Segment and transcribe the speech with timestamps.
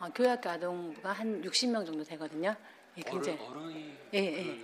[0.00, 2.56] 어, 교회학교 아동부가 한 60명 정도 되거든요.
[2.96, 4.60] 예, 굉장히 어른, 어른이 예, 예.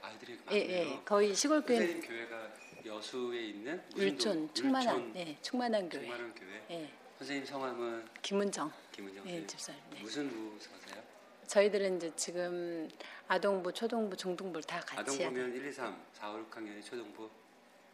[0.00, 0.70] 아이들이 예, 많네요.
[0.94, 2.48] 예, 거의 시골 교회 교회가
[2.86, 3.82] 여수에 있는
[4.18, 6.02] 동- 충만한 예, 충만한 교회.
[6.02, 6.62] 충만한 교회.
[6.70, 9.46] 예, 선생님 성함은 김은정 김은정 예.
[9.46, 9.80] 집사님.
[9.90, 10.00] 네.
[10.00, 11.02] 무슨 부 사세요?
[11.48, 12.88] 저희들은 이제 지금
[13.26, 17.28] 아동부, 초동부, 중등부를 다 같이 아동부면 1, 2, 3, 4, 5, 6학년이 초등부.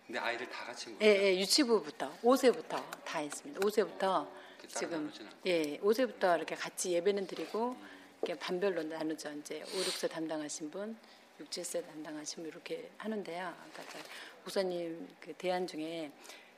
[0.06, 1.06] 근데 아이들 다 같이 온 예?
[1.06, 3.58] 예, 유치부부터 5세부터 다 있습니다.
[3.60, 4.28] 5세부터 이렇게 따로
[4.68, 5.12] 지금.
[5.46, 7.76] 예, 5세부터 이렇게 같이 예배는 드리고
[8.22, 9.32] 이렇게 반별로 나누죠.
[9.32, 10.96] 이제 5, 6세 담당하신 분,
[11.40, 13.46] 6, 7세 담당하신 분 이렇게 하는데요.
[13.46, 13.98] 아까 저
[14.44, 16.10] 목사님 그 대안 중에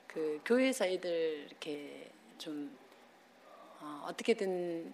[0.06, 2.76] 그 교회에서 애들 이렇게 좀
[3.80, 4.92] 어, 어떻게든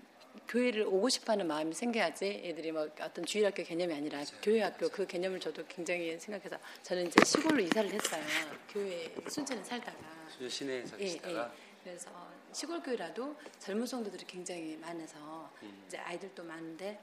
[0.49, 5.41] 교회를 오고 싶어하는 마음이 생겨야지 애들이 뭐 어떤 주일학교 개념이 아니라 교회 학교 그 개념을
[5.41, 8.23] 저도 굉장히 생각해서 저는 이제 시골로 이사를 했어요.
[8.69, 9.99] 교회 순천에 살다가
[10.31, 11.53] 순천 시내에서 예, 계시다가
[11.85, 12.11] 그래서
[12.53, 15.85] 시골 교회라도 젊은 성도들이 굉장히 많아서 음.
[15.87, 17.01] 이제 아이들도 많은데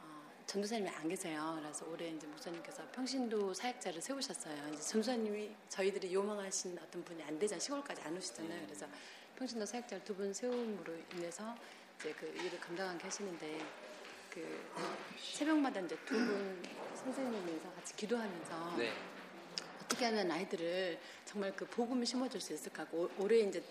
[0.00, 1.58] 어, 전도사님이 안 계세요.
[1.60, 4.68] 그래서 올해 이제 목사님께서 평신도 사역자를 세우셨어요.
[4.72, 7.60] 이제 전도사님이 저희들이 요망하신 어떤 분이 안 되잖아요.
[7.60, 8.60] 시골까지 안 오시잖아요.
[8.60, 8.64] 음.
[8.66, 8.86] 그래서
[9.36, 11.54] 평신도 사역자를 두 분 세움으로 인해서
[12.00, 13.60] 이제 그 일을 감당하게 하시는데
[14.30, 14.70] 그
[15.18, 16.62] 새벽마다 이제 두 분
[16.96, 18.92] 선생님에서 같이 기도하면서 네.
[19.84, 23.62] 어떻게 하면 아이들을 정말 그 복음을 심어줄 수 있을까 하고 올- 올해 이제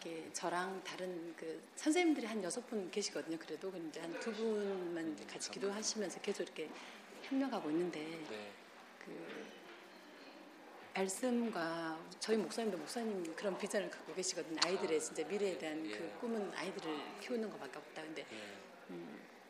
[0.00, 3.38] 이렇게 저랑 다른 그 선생님들이 한 여섯 분 계시거든요.
[3.38, 6.70] 그래도 근데 한 두 분만 같이 기도하시면서 계속 이렇게
[7.22, 8.52] 협력하고 있는데 네.
[9.04, 9.46] 그
[10.94, 14.58] 말씀과 저희 목사님도 목사님 그런 비전을 갖고 계시거든요.
[14.64, 15.96] 아이들의 아, 진짜 미래에 대한 예.
[15.96, 18.02] 그 꿈은 아이들을 키우는 것밖에 없다.
[18.02, 18.96] 근데 예.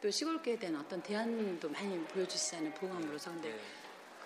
[0.02, 2.72] 또 시골교회에 대한 어떤 대안도 많이 보여주시잖아요.
[2.74, 3.30] 보험으로서.
[3.32, 3.60] 근데 네.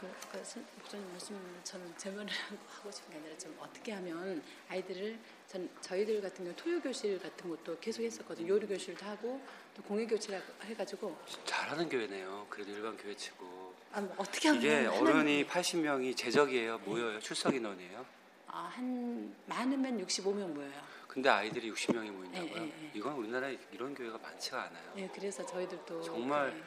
[0.00, 0.38] 그 아까
[0.78, 5.18] 목사님 말씀 저는 제 말을 하고 하고 싶은 게 아니라 좀 어떻게 하면 아이들을
[5.48, 8.48] 전 저희들 같은 경우 토요 교실 같은 것도 계속 했었거든요.
[8.48, 9.40] 요리 교실도 하고
[9.74, 12.46] 또 공예 교실 해가지고 잘하는 교회네요.
[12.48, 13.74] 그래도 일반 교회치고.
[13.92, 16.78] 아, 뭐 어떻게 하면 이게 어른이 80명이 제적이에요.
[16.78, 17.20] 모여요.
[17.20, 18.04] 출석 인원이에요.
[18.48, 20.94] 아, 한 많으면 65명 모여요.
[21.06, 22.56] 근데 아이들이 60명이 모인다고요?
[22.56, 22.90] 예, 예, 예.
[22.92, 24.92] 이건 우리나라에 이런 교회가 많지가 않아요.
[24.96, 26.62] 예, 그래서 저희들도 정말 네.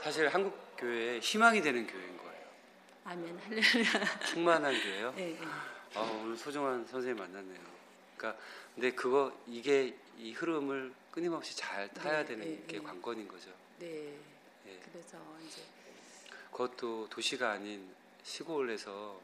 [0.00, 2.44] 사실 한국 교회의 희망이 되는 교회인 거예요.
[3.04, 4.20] 아멘 할렐루야.
[4.26, 5.14] 충만한 교회요.
[5.18, 5.38] 예, 예.
[5.94, 7.71] 아, 오늘 소중한 선생님 만났네요.
[8.22, 8.36] 그러니까
[8.74, 12.82] 근데 그거 이게 이 흐름을 끊임없이 잘 타야 네, 되는 네, 게 네.
[12.84, 13.50] 관건인 거죠.
[13.80, 14.14] 네.
[14.68, 14.78] 예.
[14.92, 15.62] 그래서 이제
[16.52, 19.20] 그것도 도시가 아닌 시골에서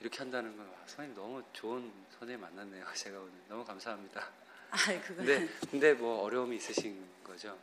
[0.00, 2.84] 이렇게 한다는 건 와, 선생님 너무 좋은 선생님 만났네요.
[2.94, 4.28] 제가 오늘 너무 감사합니다.
[4.70, 7.56] 아, 그거 근데 근데 뭐 어려움이 있으신 거죠?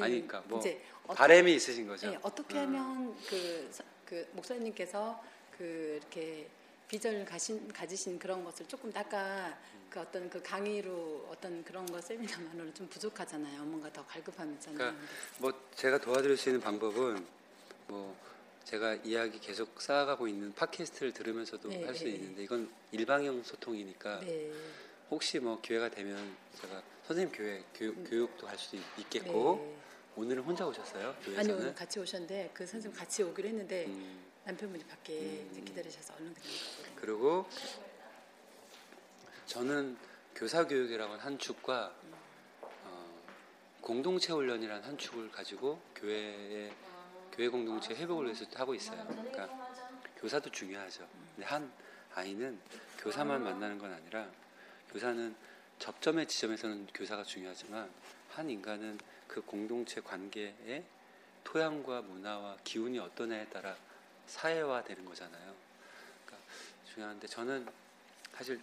[0.00, 0.60] 아니, 그러니까 뭐
[1.08, 2.08] 바램이 있으신 거죠?
[2.08, 2.74] 예, 어떻게 음.
[2.74, 5.22] 하면 그, 서- 그 목사님께서
[5.56, 6.48] 그 이렇게
[6.88, 9.58] 비전을 가신, 가지신 그런 것을 조금 아까
[9.90, 13.64] 그 어떤 그 강의로 어떤 그런 거 세미나만으로 좀 부족하잖아요.
[13.64, 14.78] 뭔가 더 갈급하면서는.
[14.78, 15.02] 그러니까
[15.38, 17.26] 뭐 제가 도와드릴 수 있는 방법은
[17.88, 18.16] 뭐
[18.64, 24.50] 제가 이야기 계속 쌓아가고 있는 팟캐스트를 들으면서도 네, 할수 네, 있는데 이건 일방형 소통이니까 네.
[25.08, 29.58] 혹시 뭐 기회가 되면 제가 선생님 교회 교육, 교육도 할 수도 있겠고 음.
[29.60, 29.76] 네.
[30.16, 34.84] 오늘은 혼자 오셨어요 아니 교회에서는 오늘 같이 오셨는데 그 선생님 같이 오기로 했는데 음, 남편분이
[34.84, 35.64] 밖에 음.
[35.64, 37.48] 기다리셔서 얼른 들어가고 그리고
[39.46, 39.96] 저는
[40.36, 41.92] 교사 교육이라고 하는 한 축과
[42.62, 43.22] 어,
[43.80, 46.72] 공동체 훈련이라는 한 축을 가지고 교회의
[47.32, 49.04] 교회 공동체 회복을 위해서 하고 있어요.
[49.08, 49.48] 그러니까
[50.18, 51.08] 교사도 중요하죠.
[51.34, 51.72] 근데 한
[52.14, 52.60] 아이는
[52.98, 54.30] 교사만 만나는 건 아니라
[54.92, 55.34] 교사는
[55.80, 57.90] 접점의 지점에서는 교사가 중요하지만
[58.30, 60.84] 한 인간은 그 공동체 관계의
[61.42, 63.76] 토양과 문화와 기운이 어떠냐에 따라
[64.26, 65.54] 사회화되는 거잖아요.
[66.24, 66.48] 그러니까
[66.92, 67.66] 중요한데 저는
[68.34, 68.60] 사실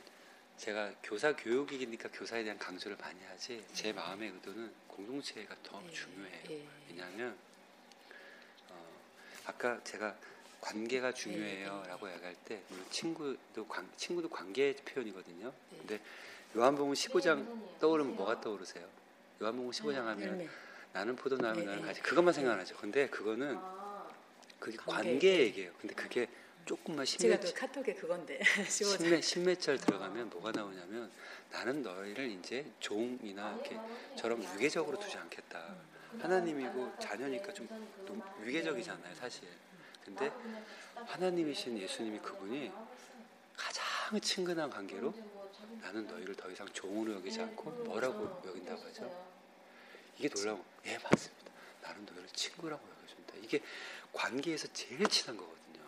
[0.58, 6.44] 제가 교사 교육이니까 교사에 대한 강조를 많이 하지 제 마음의 의도는 공동체가 더 네, 중요해요.
[6.52, 6.68] 예.
[6.90, 7.36] 왜냐하면
[8.70, 9.02] 어,
[9.46, 10.16] 아까 제가
[10.62, 15.52] 관계가 중요해요라고 얘기할 때 물론 친구도 관 친구도 관계의 표현이거든요.
[15.72, 15.78] 네.
[15.78, 16.00] 근데
[16.56, 18.88] 요한복음 15장 떠오르면 뭐가 떠오르세요?
[19.42, 20.48] 요한복음 15장 하면 열매.
[20.94, 21.88] 나는 포도나무 네, 나는 네.
[21.88, 22.78] 가지 그것만 생각나죠.
[22.78, 23.60] 근데 그거는
[24.64, 25.40] 그게 관계.
[25.40, 25.74] 얘기예요.
[25.78, 26.26] 근데 그게
[26.66, 28.98] 조금만 제가 심몇 또 카톡에 그건데 15장.
[28.98, 31.12] 십몇 십몇 절 들어가면 뭐가 나오냐면
[31.52, 33.78] 나는 너희를 이제 종이나 이렇게
[34.16, 35.76] 저런 위계적으로 두지 않겠다.
[36.20, 37.68] 하나님이고 자녀니까 좀
[38.42, 39.50] 위계적이잖아요, 사실.
[40.06, 40.32] 근데
[40.96, 42.72] 하나님이신 예수님이 그분이
[43.58, 45.14] 가장 친근한 관계로
[45.82, 49.34] 나는 너희를 더 이상 종으로 여기지 않고 뭐라고 여긴다고 하죠?
[50.18, 50.66] 이게 놀라운 거.
[50.86, 51.52] 예, 맞습니다.
[51.82, 53.34] 나는 너희를 친구라고 여겨준다.
[53.42, 53.62] 이게
[54.14, 55.82] 관계에서 제일 친한 거거든요.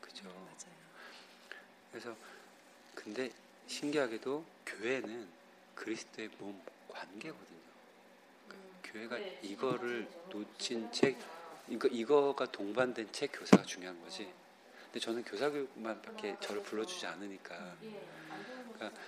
[0.00, 0.24] 그죠?
[0.28, 0.76] 맞아요.
[1.90, 2.16] 그래서
[2.94, 3.30] 근데
[3.66, 5.28] 신기하게도 교회는
[5.74, 7.56] 그리스도의 몸 관계거든요.
[8.48, 11.16] 그러니까 교회가 이거를 놓친 채
[11.68, 14.32] 이거 이거가 동반된 채 교사가 중요한 거지.
[14.84, 17.76] 근데 저는 교사 교육만밖에 저를 불러주지 않으니까.
[18.74, 19.00] 그러니까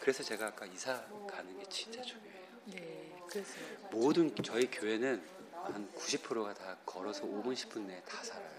[0.00, 2.46] 그래서 제가 아까 이사 가는 게 진짜 중요해요.
[2.66, 3.22] 네.
[3.28, 3.54] 그래서
[3.90, 5.35] 모든 저희 교회는
[5.72, 8.50] 한 90%가 다 걸어서 5분 10분 내에 다 살아요.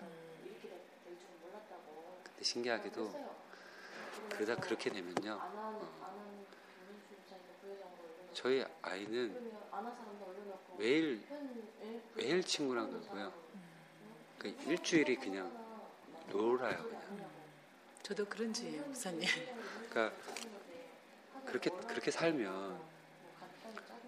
[2.24, 3.28] 근데 신기하게도
[4.30, 5.40] 그러다 그렇게 되면요.
[5.42, 5.98] 어,
[8.34, 9.52] 저희 아이는
[10.78, 11.26] 매일
[12.16, 13.34] 매일 친구랑 놀고요.
[14.38, 15.52] 그러니까 일주일이 그냥
[16.30, 17.30] 놀아요 그냥.
[18.04, 19.28] 저도 그런 주예요, 목사님.
[19.90, 20.16] 그러니까
[21.46, 22.80] 그렇게 그렇게 살면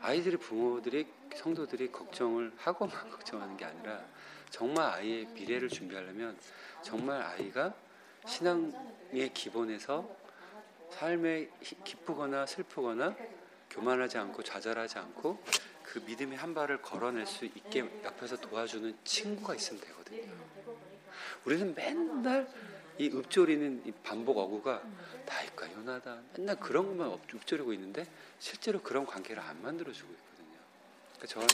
[0.01, 4.01] 아이들이 부모들이 성도들이 걱정을 하고만 걱정하는 게 아니라
[4.49, 6.37] 정말 아이의 미래를 준비하려면
[6.81, 7.73] 정말 아이가
[8.25, 10.09] 신앙의 기본에서
[10.91, 13.15] 삶에 히- 기쁘거나 슬프거나
[13.69, 15.41] 교만하지 않고 좌절하지 않고
[15.83, 20.31] 그 믿음의 한 발을 걸어낼 수 있게 옆에서 도와주는 친구가 있으면 되거든요.
[21.45, 22.47] 우리는 맨날
[22.99, 24.83] 이 읊조리는 이 반복 어구가
[25.25, 28.05] 다윗과 요나단 맨날 그런 것만 읊- 읊조리고 있는데
[28.39, 30.57] 실제로 그런 관계를 안 만들어주고 있거든요.
[31.15, 31.47] 그러니까 저는,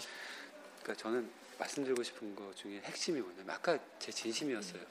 [0.82, 4.82] 그러니까 저는 말씀드리고 싶은 것 중에 핵심이 뭐냐면 아까 제 진심이었어요.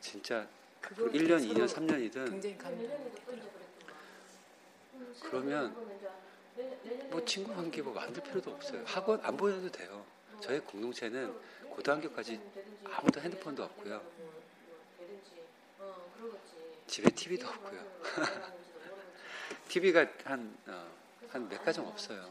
[0.00, 0.48] 진짜
[0.80, 3.68] 그거 1년, 서로 2년, 3년이든 굉장히 감동이 되더라고요.
[5.22, 5.76] 그러면
[7.10, 8.82] 뭐 친구 관계 뭐 만들 필요도 없어요.
[8.86, 10.06] 학원 안 보내도 돼요.
[10.40, 11.34] 저희 공동체는
[11.68, 12.40] 고등학교까지
[12.84, 14.17] 아무도 핸드폰도 없고요.
[16.88, 17.86] 집에 TV도 없고요.
[19.68, 20.90] TV가 한, 어,
[21.28, 22.28] 한몇 가정 없어요.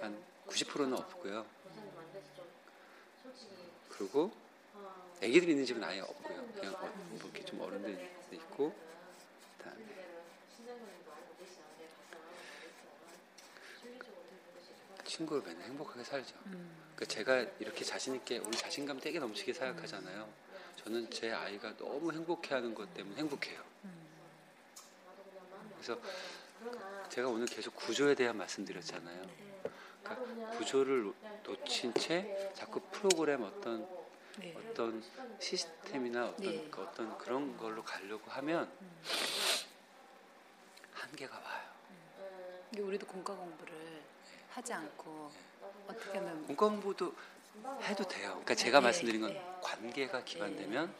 [0.00, 0.16] 한
[0.46, 1.44] 90%는 없고요.
[3.88, 4.32] 그리고
[5.20, 6.46] 애기들 있는 집은 아예 없고요.
[6.54, 8.72] 그냥 어, 뭐 이렇게 좀 어른들 있고,
[9.58, 9.84] 그다음에
[15.04, 16.36] 친구로 맨날 행복하게 살죠.
[16.44, 20.49] 그러니까 제가 이렇게 자신 있게 우리 자신감 되게 넘치게 생각하잖아요.
[20.84, 23.62] 저는 제 아이가 너무 행복해하는 것 때문에 행복해요.
[25.74, 25.98] 그래서
[27.08, 29.22] 제가 오늘 계속 구조에 대한 말씀드렸잖아요.
[30.02, 33.86] 그러니까 구조를 놓- 놓친 채 자꾸 프로그램 어떤
[34.38, 34.54] 네.
[34.56, 35.02] 어떤
[35.38, 36.68] 시스템이나 어떤 네.
[36.70, 38.70] 그 어떤 그런 걸로 가려고 하면
[40.92, 41.70] 한계가 와요.
[42.72, 44.02] 이게 우리도 공과 공부를
[44.50, 45.30] 하지 않고
[45.88, 47.14] 어떻게 하면 공과 공부도
[47.82, 48.28] 해도 돼요.
[48.30, 49.44] 그러니까 제가 네, 말씀드린 건 네.
[49.62, 50.92] 관계가 기반되면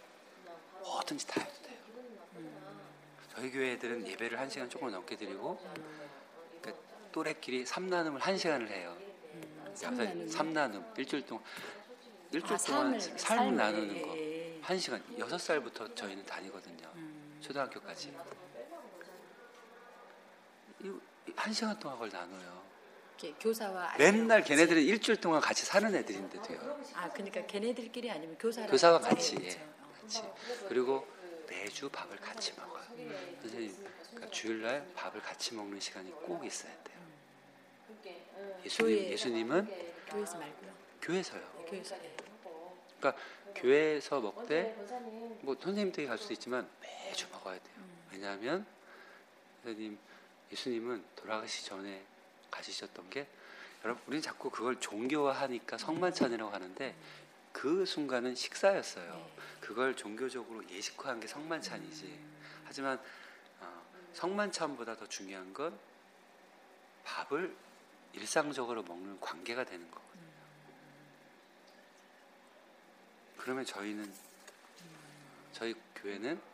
[0.82, 1.78] 뭐든지 다 해도 돼요.
[3.34, 5.58] 저희 교회 애들은 예배를 한 시간 조금 넘게 드리고
[6.60, 8.96] 그러니까 또래끼리 삼나눔을 한 시간을 해요.
[9.74, 10.28] 삼나눔이요?
[10.28, 11.44] 삼나눔 일주일 동안
[12.32, 14.60] 일주일 아, 동안 삶을- 삶 삶을, 나누는 거 예, 예.
[14.62, 16.88] 한 시간 여섯 살부터 저희는 다니거든요.
[16.96, 17.38] 음.
[17.40, 18.12] 초등학교까지
[20.82, 20.92] 이-
[21.36, 22.62] 한 시간 동안 그걸 나눠요.
[23.20, 26.80] 이렇게 교사와 맨날 걔네들은 일주일 동안 같이 사는 애들인데도요.
[26.94, 29.58] 아 그러니까 걔네들끼리 아니면 교사랑 교사와 같이 그렇죠.
[29.58, 30.22] 예, 같이
[30.68, 31.06] 그리고
[31.48, 32.82] 매주 밥을 같이 먹어요.
[33.42, 33.76] 선생님
[34.10, 37.00] 그러니까 주일날 밥을 같이 먹는 시간이 꼭 있어야 돼요.
[38.64, 39.10] 예수님.
[39.10, 39.66] 예수님은
[40.08, 40.70] 교회에서 말고요.
[41.02, 41.40] 교회에서요.
[41.68, 42.16] 교회에서 예.
[42.98, 43.22] 그러니까
[43.54, 44.74] 교회에서 먹되
[45.42, 47.76] 뭐 선생님 댁에 갈 수도 있지만 매주 먹어야 돼요.
[48.12, 48.66] 왜냐하면
[49.62, 49.98] 선생님
[50.52, 52.02] 예수님은 돌아가시 전에
[52.50, 53.26] 가지셨던 게
[53.84, 56.94] 여러분 우리는 자꾸 그걸 종교화하니까 성만찬이라고 하는데
[57.52, 59.30] 그 순간은 식사였어요.
[59.60, 62.18] 그걸 종교적으로 예식화한 게 성만찬이지.
[62.64, 63.00] 하지만
[63.60, 65.76] 어, 성만찬보다 더 중요한 건
[67.04, 67.54] 밥을
[68.12, 70.10] 일상적으로 먹는 관계가 되는 거거든요.
[73.36, 74.12] 그러면 저희는
[75.52, 76.49] 저희 교회는 어,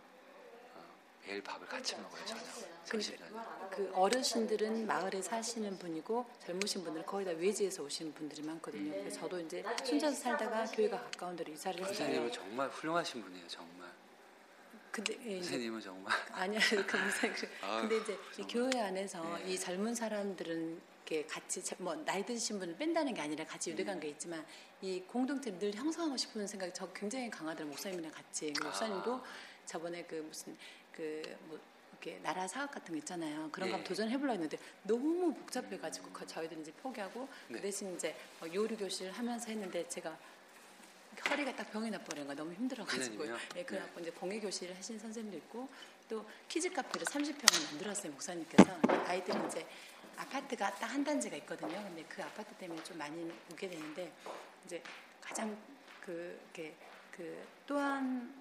[1.26, 2.44] 매일 밥을 같이 먹어요 저녁
[2.84, 3.70] 점심 저녁.
[3.70, 8.92] 그 어르신들은 마을에 사시는 분이고 젊으신 분들은 거의 다 외지에서 오시는 분들이 많거든요.
[8.92, 11.94] 그래서 저도 이제 순천에서 살다가 교회가 가까운 데로 이사를 했어요.
[11.94, 13.48] 선생님은 정말 훌륭하신 분이에요.
[13.48, 13.90] 정말.
[14.92, 16.12] 근데 예, 선생님은 정말.
[16.32, 16.96] 아니야 그그
[17.62, 18.46] 아유, 근데 이제 이.
[18.46, 19.52] 교회 안에서 네.
[19.52, 24.00] 이 젊은 사람들은 이렇게 같이 자- 뭐 나이 드신 분을 뺀다는 게 아니라 같이 유대관
[24.00, 24.44] 계 있지만
[24.80, 29.22] 이 공동체를 늘 형성하고 싶은 생각이 저 굉장히 강하더라고요 목사님이랑 같이 그 목사님도 아.
[29.66, 30.56] 저번에 그 무슨
[30.96, 31.58] 그뭐
[31.92, 33.72] 이렇게 나라 사업 같은 거 있잖아요 그런 거 예.
[33.72, 37.56] 한번 도전해보려 했는데 너무 복잡해가지고 그 저희들은 이제 포기하고 네.
[37.56, 40.16] 그 대신 이제 뭐 요리 교실 하면서 했는데 제가
[41.30, 43.24] 허리가 딱 병이 나버린 거야 너무 힘들어가지고?
[43.56, 45.66] 예, 그래갖고 이제 공예 교실을 하신 선생님도 있고
[46.08, 49.66] 또 키즈 카페를 30평을 만들었어요 목사님께서 아이들이 이제
[50.16, 51.82] 아파트가 딱 한 단지가 있거든요.
[51.82, 54.10] 근데 그 아파트 때문에 좀 많이 오게 되는데
[54.64, 54.82] 이제
[55.20, 55.54] 가장
[56.00, 56.74] 그 이렇게
[57.10, 58.32] 그 또한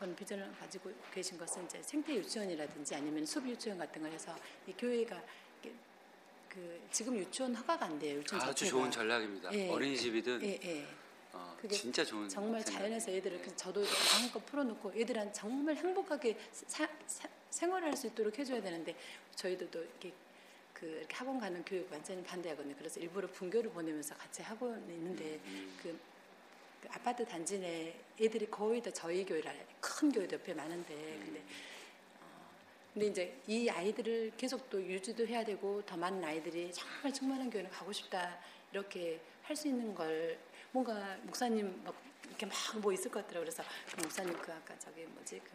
[0.00, 4.34] 번 비전을 가지고 계신 것은 이제 생태 유치원이라든지 아니면 숲 유치원 같은 걸 해서
[4.66, 5.22] 이 교회가
[6.48, 8.16] 그 지금 유치원 허가가 안 돼요.
[8.18, 8.70] 유치원 아주 자체가.
[8.70, 9.52] 좋은 전략입니다.
[9.52, 9.68] 예.
[9.68, 10.86] 어린이집이든 예, 예.
[11.32, 12.80] 어, 그게 진짜 좋은 정말 생각.
[12.80, 18.60] 자연에서 애들을 그래서 저도 마음껏 풀어놓고 애들한 정말 행복하게 사- 사- 생활할 수 있도록 해줘야
[18.60, 18.96] 되는데
[19.36, 20.12] 저희들도 이렇게
[20.72, 22.74] 그 이렇게 학원 가는 교육 완전히 반대하거든요.
[22.78, 25.96] 그래서 일부러 분교를 보내면서 같이 하고 있는데 음, 그,
[26.80, 31.22] 그 아파트 단지 내 애들이 거의 다 저희 교회라 큰 교회도 옆에 많은데 음.
[31.24, 31.40] 근데
[32.20, 32.50] 어,
[32.94, 37.70] 근데 이제 이 아이들을 계속 또 유지도 해야 되고 더 많은 아이들이 정말 충만한 교회를
[37.70, 38.38] 가고 싶다
[38.72, 40.38] 이렇게 할 수 있는 걸
[40.70, 41.94] 뭔가 목사님 막
[42.28, 43.50] 이렇게 막 뭐 있을 것 같더라고요.
[43.50, 45.50] 그래서 그 목사님 그 아까 저기 뭐지 그,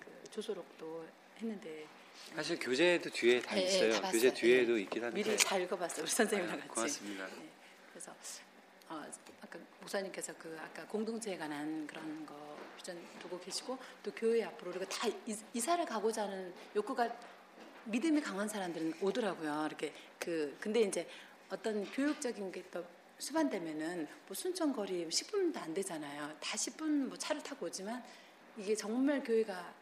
[0.00, 1.06] 그 조소록도
[1.38, 1.86] 했는데
[2.34, 3.92] 사실 교재도 뒤에 다 예, 예, 있어요.
[3.92, 4.40] 다 교재 봤어요.
[4.40, 4.82] 뒤에도 예.
[4.82, 5.22] 있긴 한데.
[5.22, 6.02] 미리 잘 읽어봤어요.
[6.02, 6.74] 우리 선생님이랑 아, 같이.
[6.74, 7.26] 고맙습니다.
[7.26, 7.32] 네.
[7.90, 8.14] 그래서
[8.90, 9.04] 어,
[9.40, 12.34] 아까 목사님께서 그 아까 공동체에 관한 그런 거
[12.76, 17.08] 비전 두고 계시고 또 교회 앞으로 우리가 다 이- 이사를 가고자 하는 욕구가
[17.84, 19.64] 믿음이 강한 사람들은 오더라고요.
[19.66, 21.08] 이렇게 그 근데 이제
[21.50, 22.84] 어떤 교육적인 게 또
[23.18, 26.34] 수반되면은 뭐 순천 거리 10분도 안 되잖아요.
[26.40, 28.02] 다 10분 뭐 차를 타고 오지만
[28.56, 29.74] 이게 정말 교회가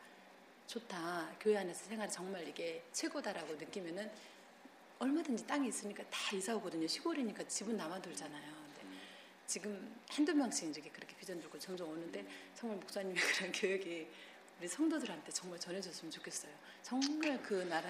[0.66, 1.30] 좋다.
[1.40, 4.10] 교회 안에서 생활이 정말 이게 최고다라고 느끼면은
[4.98, 6.86] 얼마든지 땅이 있으니까 다 이사 오거든요.
[6.88, 8.57] 시골이니까 집은 남아 돌잖아요.
[9.48, 12.22] 지금 한두 명씩 이렇게 그렇게 비전 들고 점점 오는데
[12.54, 14.06] 정말 목사님의 그런 교육이
[14.60, 16.52] 우리 성도들한테 정말 전해졌으면 좋겠어요.
[16.82, 17.88] 정말 그 나라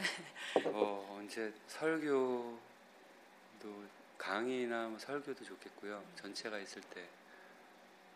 [0.67, 2.61] 어, 언제 설교도
[4.17, 6.05] 강의나 뭐 설교도 좋겠고요.
[6.15, 7.09] 전체가 있을 때.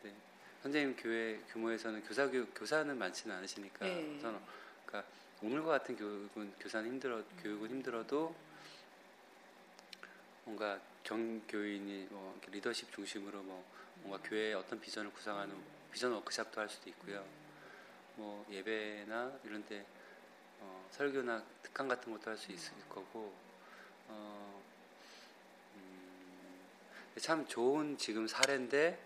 [0.05, 0.15] 네.
[0.63, 4.19] 선생님 교회 규모에서는 교사 교육 교사는 많지는 않으시니까 네.
[4.19, 4.41] 우선
[4.87, 5.11] 그러니까
[5.43, 8.37] 오늘과 같은 교육은 교사는 힘들어 교육은 힘들어도
[10.45, 13.65] 뭔가 경교인이 뭐 리더십 중심으로 뭐
[13.97, 15.55] 뭔가 교회의 어떤 비전을 구상하는
[15.91, 17.25] 비전 워크샵도 할 수도 있고요.
[18.17, 19.85] 뭐 예배나 이런데
[20.61, 23.33] 어, 설교나 특강 같은 것도 할 수 있을 거고
[24.09, 24.63] 어,
[25.75, 26.61] 음,
[27.19, 28.99] 참 좋은 지금 사례인데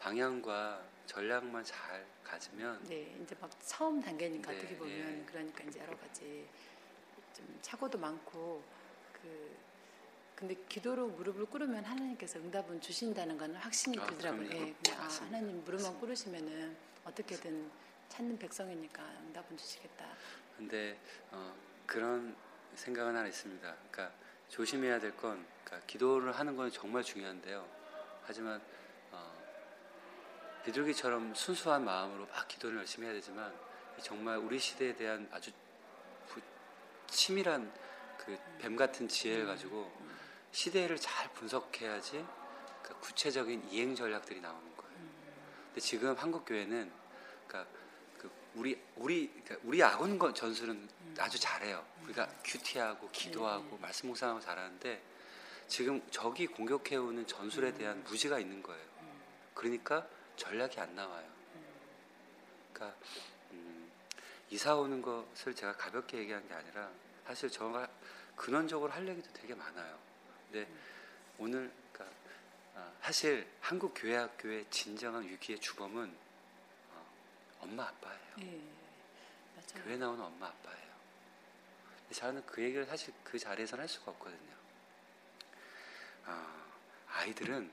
[0.00, 5.24] 방향과 전략만 잘 가지면 네 이제 막 처음 단계니까 네, 어떻게 보면 예.
[5.26, 6.48] 그러니까 이제 여러 가지
[7.34, 8.62] 좀 착오도 많고
[9.12, 9.56] 그
[10.34, 14.48] 근데 기도로 무릎을 꿇으면 하나님께서 응답은 주신다는 건 확신이 아, 들더라고요.
[14.50, 15.08] 예, 그냥 아.
[15.08, 15.98] 하나님 무릎만.
[16.00, 17.70] 꿇으시면은 어떻게든
[18.08, 20.06] 찾는 백성이니까 응답은 주시겠다.
[20.56, 20.98] 근데
[21.30, 21.54] 어,
[21.86, 22.34] 그런
[22.74, 23.74] 생각은 하나 있습니다.
[23.90, 24.12] 그러니까
[24.48, 27.66] 조심해야 될 건 그러니까 기도를 하는 건 정말 중요한데요.
[28.24, 28.60] 하지만
[29.12, 29.32] 어,
[30.64, 33.52] 비둘기처럼 순수한 마음으로 막 기도를 열심히 해야 되지만
[34.02, 35.52] 정말 우리 시대에 대한 아주
[36.28, 36.40] 부-
[37.06, 37.72] 치밀한
[38.18, 39.92] 그 뱀 같은 지혜를 가지고
[40.58, 42.24] 시대를 잘 분석해야지
[42.82, 44.94] 그 구체적인 이행 전략들이 나오는 거예요.
[45.66, 46.90] 근데 지금 한국 교회는
[47.48, 47.70] 그러니까
[48.18, 51.84] 그 우리 우리 그러니까 우리 아군 건- 전술은 아주 잘해요.
[52.04, 55.02] 우리가 큐티하고 기도하고 말씀 묵상하고 잘하는데
[55.66, 58.84] 지금 적이 공격해 오는 전술에 대한 무지가 있는 거예요.
[59.54, 60.06] 그러니까
[60.36, 61.28] 전략이 안 나와요.
[62.72, 62.96] 그러니까
[63.50, 63.90] 음,
[64.50, 66.90] 이사 오는 것을 제가 가볍게 얘기한 게 아니라
[67.26, 67.88] 사실 저가
[68.36, 69.98] 근원적으로 할 얘기도 되게 많아요.
[70.54, 70.70] 근데
[71.36, 72.16] 오늘 그러니까
[72.76, 76.16] 아, 사실 한국 교회 학교의 진정한 위기의 주범은
[76.92, 77.06] 어,
[77.62, 78.20] 엄마 아빠예요.
[78.38, 78.60] 예,
[79.56, 79.84] 맞아요.
[79.84, 80.94] 교회 나오는 엄마 아빠예요.
[82.12, 84.54] 저는 그 얘기를 사실 그 자리에서는 할 수가 없거든요.
[86.26, 86.64] 아,
[87.08, 87.68] 아이들은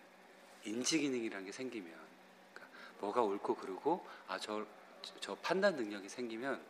[0.64, 1.94] 인지 기능이라는 게 생기면
[2.52, 4.66] 그러니까 뭐가 옳고 그르고 아저
[5.20, 6.66] 저 판단 능력이 생기면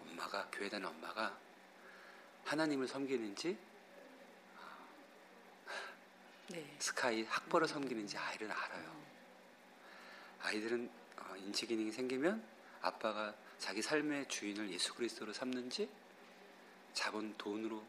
[0.00, 1.38] 엄마가 교회 다니는 엄마가
[2.46, 3.58] 하나님을 섬기는지
[6.52, 6.76] 네.
[6.78, 9.02] 스카이 학벌을 섬기는지 아이는 알아요.
[10.42, 12.44] 아이들은 어, 인지 기능이 생기면
[12.82, 15.88] 아빠가 자기 삶의 주인을 예수 그리스도로 삼는지
[16.92, 17.82] 자본 돈으로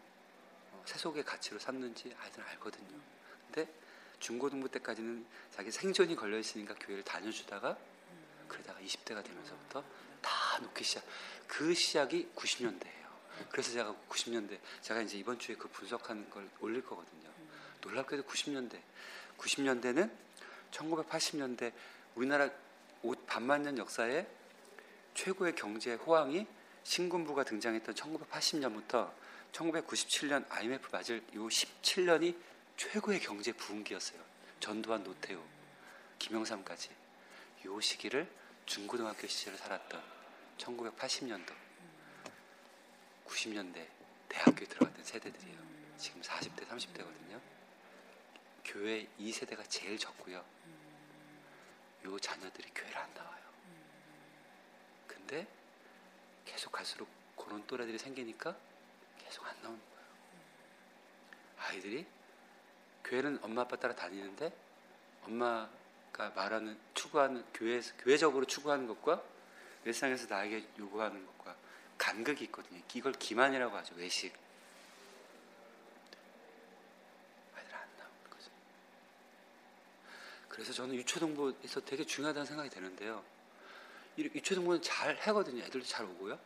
[0.71, 2.99] 어, 세속의 가치로 삼는지 아이들은 알거든요.
[3.47, 3.69] 근데
[4.19, 7.77] 중고등부 때까지는 자기 생존이 걸려 있으니까 교회를 다녀주다가
[8.47, 9.83] 그러다가 20대가 되면서부터
[10.21, 11.03] 다 놓기 시작.
[11.47, 13.03] 그 시작이 90년대예요.
[13.49, 17.29] 그래서 제가 90년대 제가 이제 이번 주에 그 분석하는 걸 올릴 거거든요.
[17.83, 18.79] 놀랍게도 90년대
[19.37, 20.11] 90년대는
[20.71, 21.73] 1980년대
[22.15, 22.49] 우리나라
[23.01, 24.25] 옷 반만 년 역사에
[25.13, 26.47] 최고의 경제 호황이
[26.83, 29.11] 신군부가 등장했던 1980년부터
[29.51, 32.35] 1997년 IMF 맞을 요 17년이
[32.75, 34.19] 최고의 경제 부흥기였어요.
[34.59, 35.39] 전두환, 노태우,
[36.17, 36.89] 김영삼까지
[37.65, 38.27] 요 시기를
[38.65, 40.01] 중고등학교 시절을 살았던
[40.57, 41.53] 1980년도,
[43.25, 43.87] 90년대
[44.29, 45.57] 대학교에 들어갔던 세대들이에요.
[45.97, 47.39] 지금 40대, 30대거든요.
[48.65, 50.43] 교회 2세대가 제일 적고요.
[52.05, 53.43] 요 자녀들이 교회를 안 나와요.
[55.07, 55.47] 근데
[56.45, 58.55] 계속 갈수록 그런 또래들이 생기니까
[59.19, 60.03] 계속 안 나오는 거예요.
[61.57, 62.05] 아이들이
[63.03, 64.51] 교회는 엄마 아빠 따라 다니는데
[65.23, 69.23] 엄마가 말하는 추구하는 교회에서 교회적으로 추구하는 것과
[69.85, 71.55] 일상에서 나에게 요구하는 것과
[71.97, 72.81] 간극이 있거든요.
[72.93, 73.95] 이걸 기만이라고 하죠.
[73.95, 74.33] 외식.
[77.55, 78.51] 아이들 안 나오는 거죠.
[80.63, 83.21] 그래서 저는 유초등부에서 되게 중요하다는 생각이 드는데요.
[84.15, 85.61] 이 유초등부는 잘 하거든요.
[85.61, 86.39] 애들도 잘 오고요.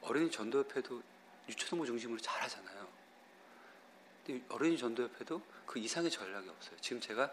[0.00, 1.02] 어린이 전도협회도
[1.46, 2.88] 유초등부 중심으로 잘 하잖아요.
[4.24, 6.78] 근데 어린이 전도협회도 그 이상의 전략이 없어요.
[6.80, 7.30] 지금 제가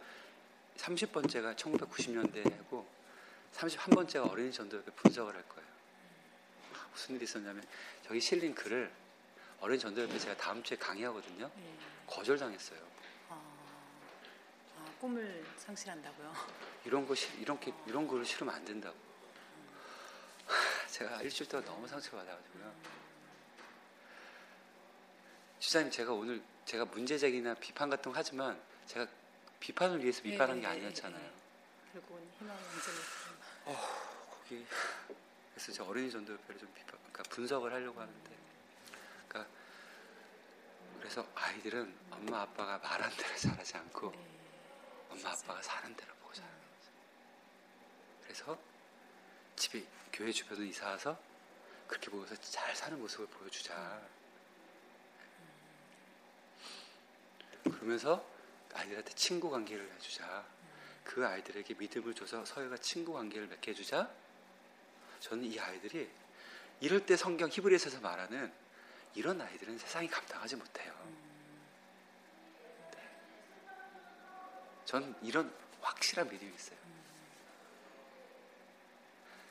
[0.75, 2.85] 30번째가 1990년대고
[3.53, 5.69] 31번째가 어린이 전도협회 분석을 할 거예요.
[6.73, 7.65] 아, 무슨 일이 있었냐면
[8.05, 8.91] 저기 실린 글을
[9.61, 11.49] 어린이 전도협회 제가 다음 주에 강의하거든요.
[11.57, 11.73] 예.
[12.07, 12.92] 거절당했어요.
[15.03, 16.33] 꿈을 상실한다고요?
[16.85, 18.95] 이런 거 실- 이런 게 이런 거를 싫으면 안 된다고.
[20.47, 22.73] 하, 제가 일주일 동안 너무 상처받아가지고요.
[25.59, 29.05] 주사님 제가 오늘 제가 문제 제기나 비판 같은 거 하지만 제가
[29.59, 31.31] 비판을 위해서 비판한 게 예, 예, 아니었잖아요.
[31.91, 33.77] 결국은 희망의 완전히
[34.29, 34.65] 거기
[35.53, 38.31] 그래서 저 어린이 전도협회를 좀 비판, 그러니까 분석을 하려고 하는데,
[39.27, 39.51] 그러니까
[40.99, 44.32] 그래서 아이들은 엄마 아빠가 말한 대로 자라지 않고 네.
[45.13, 46.91] 엄마 아빠가 사는 대로 보고 자라는 거죠.
[48.23, 48.59] 그래서
[49.55, 51.19] 집에 교회 주변으로 이사 와서
[51.87, 54.01] 그렇게 보고서 잘 사는 모습을 보여주자.
[57.63, 58.25] 그러면서
[58.73, 60.45] 아이들한테 친구 관계를 해주자.
[61.03, 64.09] 그 아이들에게 믿음을 줘서 서해가 친구 관계를 맺게 해주자.
[65.19, 66.09] 저는 이 아이들이
[66.79, 68.51] 이럴 때 성경 히브리서에서 말하는
[69.13, 70.91] 이런 아이들은 세상이 감당하지 못해요.
[74.93, 75.51] 전 이런
[75.81, 76.77] 확실한 믿음이 있어요.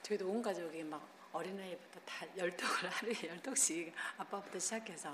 [0.04, 5.12] 저희도 온 가족이 막 어린아이부터 다 열독을 하루에 열독씩 아빠부터 시작해서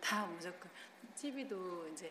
[0.00, 0.70] 다 무조건
[1.14, 2.10] TV도 이제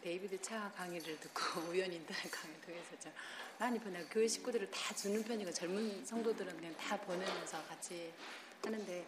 [0.00, 3.10] 데이비드 차 강의를 듣고 우연히 인터넷 강의 통해서 저
[3.58, 8.14] 많이 보내고 교회 식구들을 다 주는 편이고 젊은 성도들은 그냥 다 보내면서 같이
[8.62, 9.04] 하는데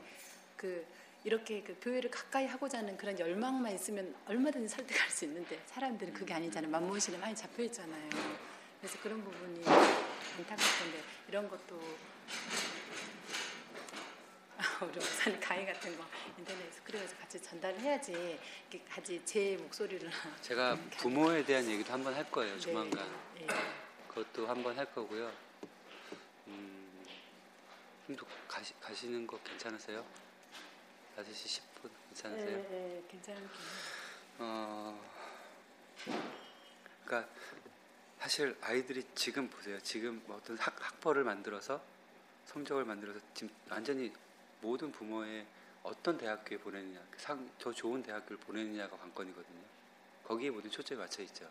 [0.54, 0.85] 그
[1.26, 6.32] 이렇게 그 교회를 가까이 하고자 하는 그런 열망만 있으면 얼마든지 설득할 수 있는데 사람들은 그게
[6.32, 6.70] 아니잖아요.
[6.70, 8.08] 만무의식에 많이 잡혀 있잖아요.
[8.80, 11.80] 그래서 그런 부분이 안타깝던데 이런 것도
[14.82, 16.04] 우리 목사님 강의 같은 거
[16.38, 18.38] 인터넷에서 그래서 같이 전달을 해야지
[18.88, 20.08] 같이 제 목소리를
[20.42, 22.56] 제가 부모에 대한 얘기도 한번 할 거예요.
[22.60, 23.04] 조만간.
[23.34, 23.48] 네,
[24.06, 25.32] 그것도 한번 할 거고요.
[26.46, 27.04] 음,
[28.06, 30.04] 힘도 가시, 가시는 거 괜찮으세요?
[31.16, 32.57] 5시 10분 괜찮으세요?
[32.57, 33.48] 네, 네, 괜찮은
[34.38, 35.00] 어,
[37.05, 37.33] 그러니까
[38.18, 39.81] 사실 아이들이 지금 보세요.
[39.81, 41.83] 지금 뭐 어떤 학, 학벌을 만들어서
[42.46, 44.12] 성적을 만들어서 지금 완전히
[44.61, 45.46] 모든 부모의
[45.83, 49.61] 어떤 대학교에 보내느냐, 그 상, 더 좋은 대학교를 보내느냐가 관건이거든요.
[50.24, 51.48] 거기에 모든 초점이 맞춰 있죠.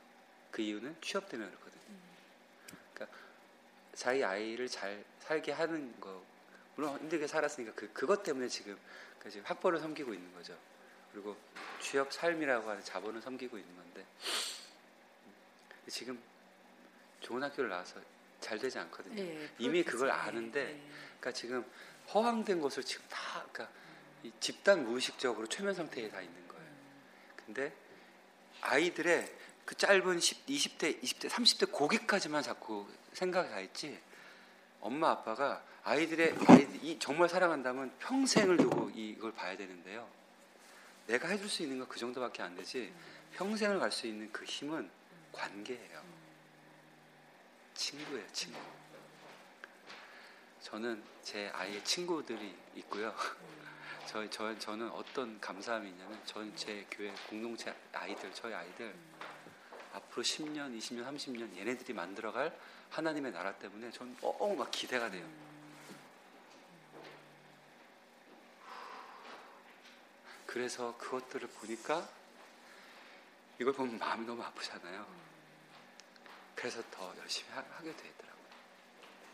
[0.51, 1.81] 그 이유는 취업 때문에 그렇거든요.
[2.93, 3.17] 그러니까
[3.93, 6.21] 자기 아이를 잘 살게 하는 거,
[6.75, 8.77] 물론 힘들게 살았으니까 그 그것 때문에 지금
[9.19, 10.57] 그 지금 학벌을 섬기고 있는 거죠.
[11.11, 11.35] 그리고
[11.79, 14.05] 취업 삶이라고 하는 자본을 섬기고 있는 건데
[15.87, 16.21] 지금
[17.21, 17.99] 좋은 학교를 나와서
[18.39, 19.21] 잘 되지 않거든요.
[19.21, 19.83] 예, 이미.
[19.83, 20.81] 그걸 예, 아는데 예.
[21.19, 21.65] 그러니까 지금
[22.13, 23.75] 허황된 것을 지금 다 그러니까
[24.23, 26.65] 이 집단 무의식적으로 최면 상태에 다 있는 거예요.
[27.37, 27.73] 근데
[28.61, 29.35] 아이들의
[29.65, 33.99] 그 짧은 10, 20대, 20대, 30대 고기까지만 자꾸 생각이 가 있지.
[34.85, 40.07] 엄마 아빠가 아이들의 아이들 이 정말 사랑한다면 평생을 두고 이걸 봐야 되는데요.
[41.07, 42.93] 내가 해줄 수 있는 건그 정도밖에 안 되지.
[43.33, 44.87] 평생을 갈 수 있는 그 힘은
[45.31, 46.03] 관계예요.
[47.73, 48.59] 친구예요, 친구.
[50.61, 53.11] 저는 제 아이의 친구들이 있고요.
[54.05, 58.93] 저, 저, 저는 어떤 감사함이 있냐면 저는 제 교회 공동체 아이들 저희 아이들
[59.95, 62.57] 앞으로 10년, 20년, 30년 얘네들이 만들어갈
[62.89, 65.27] 하나님의 나라 때문에 저는 엉막 기대가 돼요.
[70.45, 72.07] 그래서 그것들을 보니까
[73.59, 75.05] 이걸 보면 마음이 너무 아프잖아요.
[76.55, 78.45] 그래서 더 열심히 하, 게 되더라고요.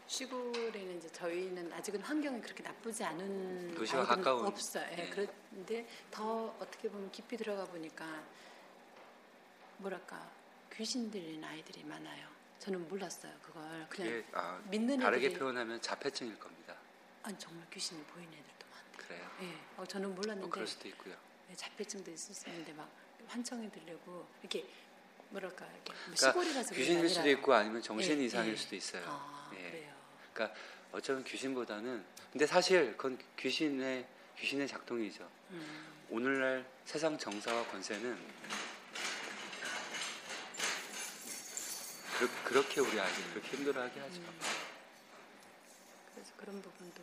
[0.08, 4.86] 시골에는 이제 저희는 아직은 환경이 그렇게 나쁘지 않은 도시와 가까운, 없어요.
[4.91, 5.10] 예, 네.
[5.10, 8.24] 그런데 더 어떻게 보면 깊이 들어가 보니까
[9.78, 10.40] 뭐랄까
[10.82, 12.28] 귀신 들린 아이들이 많아요.
[12.58, 13.32] 저는 몰랐어요.
[13.44, 16.76] 그걸 그냥 그게 아, 믿는 다르게 애들이 표현하면 자폐증일 겁니다.
[17.22, 18.98] 아니 정말 귀신이 보이는 애들도 많대.
[18.98, 19.30] 그래요.
[19.44, 21.15] 예, 어, 저는 뭐 몰랐는데 그럴 수도 있고요.
[21.52, 22.89] 예, 자폐증도 있을 수 있는데 막
[23.28, 24.65] 환청이 들리고 이렇게
[25.30, 27.30] 뭐랄까 이렇게 뭐 그러니까 시골이라서 귀신일 수도.
[27.30, 28.56] 있고 아니면 정신 예, 이상일 예.
[28.56, 29.04] 수도 있어요.
[29.06, 29.70] 아, 예.
[29.70, 29.94] 그래요.
[30.34, 30.60] 그러니까
[30.94, 34.08] 어쩌면 귀신보다는 근데 사실 그건 귀신의
[34.39, 35.30] 귀신의 작동이죠.
[35.52, 38.17] 음, 오늘날 세상 정사와 권세는
[42.28, 44.20] 그, 렇게 우리 아이들 그렇게 힘들어하게 하죠.
[44.22, 44.40] 음.
[46.14, 47.02] 그래서 그런 부분도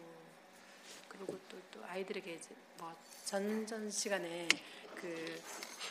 [1.08, 4.46] 그리고 또, 또 아이들에게 이제 뭐 전전 시간에
[4.94, 5.42] 그,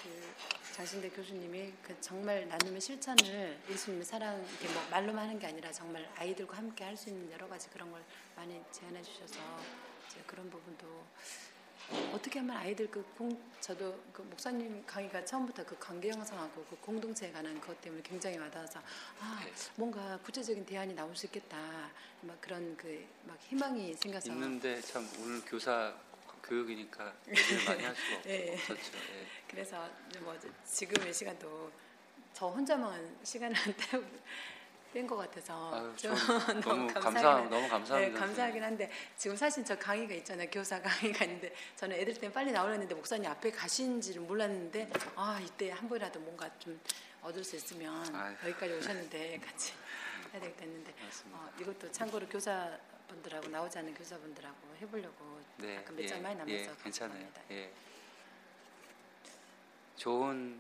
[0.02, 0.34] 그
[0.74, 6.08] 장신대 교수님이 그 정말 나눔의 실천을 예수님의 사랑 이렇게 뭐 말로만 하는 게 아니라 정말
[6.16, 8.04] 아이들과 함께 할 수 있는 여러 가지 그런 걸
[8.36, 9.40] 많이 제안해 주셔서
[10.08, 11.06] 이제 그런 부분도
[12.14, 17.32] 어떻게 하면 아이들 그 공, 저도 그 목사님 강의가 처음부터 그 관계 형성하고 그 공동체에
[17.32, 18.80] 관한 것 때문에 굉장히 와닿아서
[19.20, 19.52] 아 네.
[19.76, 21.58] 뭔가 구체적인 대안이 나올 수 있겠다
[22.22, 25.94] 막 그런 그 막 희망이 생겨서 있는데 참 오늘 교사
[26.44, 28.54] 교육이니까 얘기를 많이 할 수가 예.
[28.54, 28.98] 없었죠.
[28.98, 29.28] 예.
[29.48, 29.90] 그래서
[30.22, 31.72] 뭐 이제 지금 의 시간도
[32.34, 33.56] 저 혼자만 시간을
[34.94, 36.16] 뺀 것 같아서 아유, 좀전
[36.62, 38.00] 너무 감사 너무 감사합니다.
[38.00, 40.50] 네, 감사하긴 한데 지금 사실 저 강의가 있잖아요.
[40.50, 45.72] 교사 강의가 있는데 저는 애들 때문에 빨리 나오려 했는데 목사님 앞에 가신지를 몰랐는데 아 이때
[45.72, 46.80] 한 번이라도 뭔가 좀
[47.22, 48.36] 얻을 수 있으면 아유.
[48.46, 49.74] 여기까지 오셨는데 같이
[50.34, 50.94] 해야 되겠다 했는데.
[51.32, 56.54] 어, 이것도 참고로 교사분들하고 나오지 않은 교사분들하고 해보려고 네, 약간 몇 예, 장 많이 남아서
[56.54, 57.28] 예, 괜찮아요.
[57.52, 57.72] 예.
[59.96, 60.60] 좋은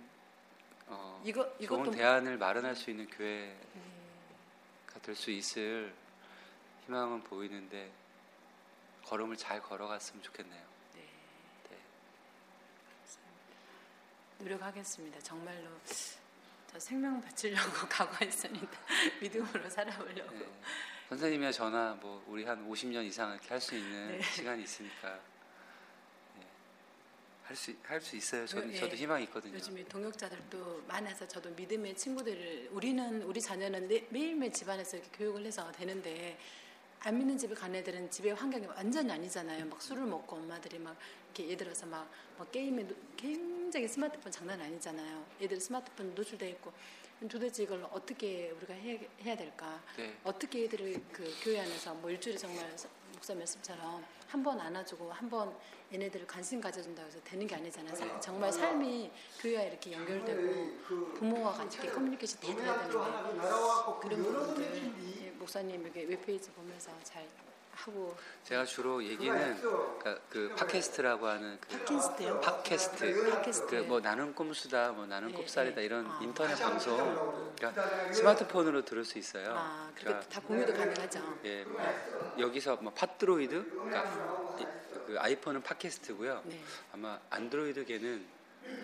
[0.87, 3.55] 어, 이거 좋은 대안을 마련할 수 있는 교회
[4.97, 5.01] 가 네.
[5.01, 5.93] 될수 있을
[6.85, 7.91] 희망은 보이는데
[9.05, 10.65] 걸음을 잘 걸어갔으면 좋겠네요.
[10.95, 11.07] 네.
[11.69, 11.77] 네.
[14.39, 15.19] 노력하겠습니다.
[15.19, 15.69] 정말로
[16.71, 18.79] 저 생명 바치려고 각오했습니다.
[19.21, 20.37] 믿음으로 살아보려고.
[20.37, 20.61] 네.
[21.09, 24.21] 선생님이나 저나 뭐 우리 한 50년 이상 이렇게 할 수 있는 네.
[24.21, 25.19] 시간이 있으니까
[27.47, 28.45] 할수 할 수 있어요.
[28.45, 28.75] 저는 네.
[28.79, 29.53] 저도 희망이 있거든요.
[29.55, 35.71] 요즘에 동역자들도 많아서 저도 믿음의 친구들을 우리는 우리 자녀는 매- 매일매일 집안에서 이렇게 교육을 해서
[35.71, 36.37] 되는데
[37.01, 39.65] 안 믿는 집에 간 애들은 집의 환경이 완전히 아니잖아요.
[39.65, 44.59] 막 술을 먹고 엄마들이 막 이렇게 예를 들어서 막, 막 게임에 노- 굉장히 스마트폰 장난
[44.59, 45.25] 아니잖아요.
[45.41, 46.73] 애들 스마트폰 노출돼 있고
[47.27, 49.81] 도대체 이걸 어떻게 우리가 해야, 해야 될까?
[49.97, 50.15] 네.
[50.23, 55.27] 어떻게 애들을 그 교회 안에서 뭐 일주일에 정말 서- 목사 말씀처럼 한 번 안아주고 한
[55.29, 55.55] 번
[55.91, 57.95] 얘네들을 관심 가져준다고 해서 되는 게 아니잖아요.
[57.95, 63.47] 사- 정말 삶이 교회와 이렇게 연결되고 부모와 같이 커뮤니케이션 다 돼야 되는데
[64.01, 67.25] 그런 부분들 예, 목사님 이렇게 웹페이지 보면서 잘
[67.77, 72.41] 하고 제가 주로 얘기는 그러니까 그 팟캐스트라고 하는 그 팟캐스트요?
[72.41, 73.85] 팟캐스트, 팟캐스트.
[73.85, 75.85] 그뭐 나는 꼼수다, 뭐 나는 네, 꼽살이다 네.
[75.85, 76.19] 이런 아.
[76.21, 79.53] 인터넷 방송, 그러니까 스마트폰으로 들을 수 있어요.
[79.55, 81.39] 아 그러니까 다 공유도 가능하죠.
[81.45, 81.81] 예, 뭐
[82.39, 84.67] 여기서 뭐 팟드로이드, 그러니까 이-
[85.05, 86.41] 그 아이폰은 팟캐스트고요.
[86.45, 86.61] 네.
[86.93, 88.25] 아마 안드로이드계는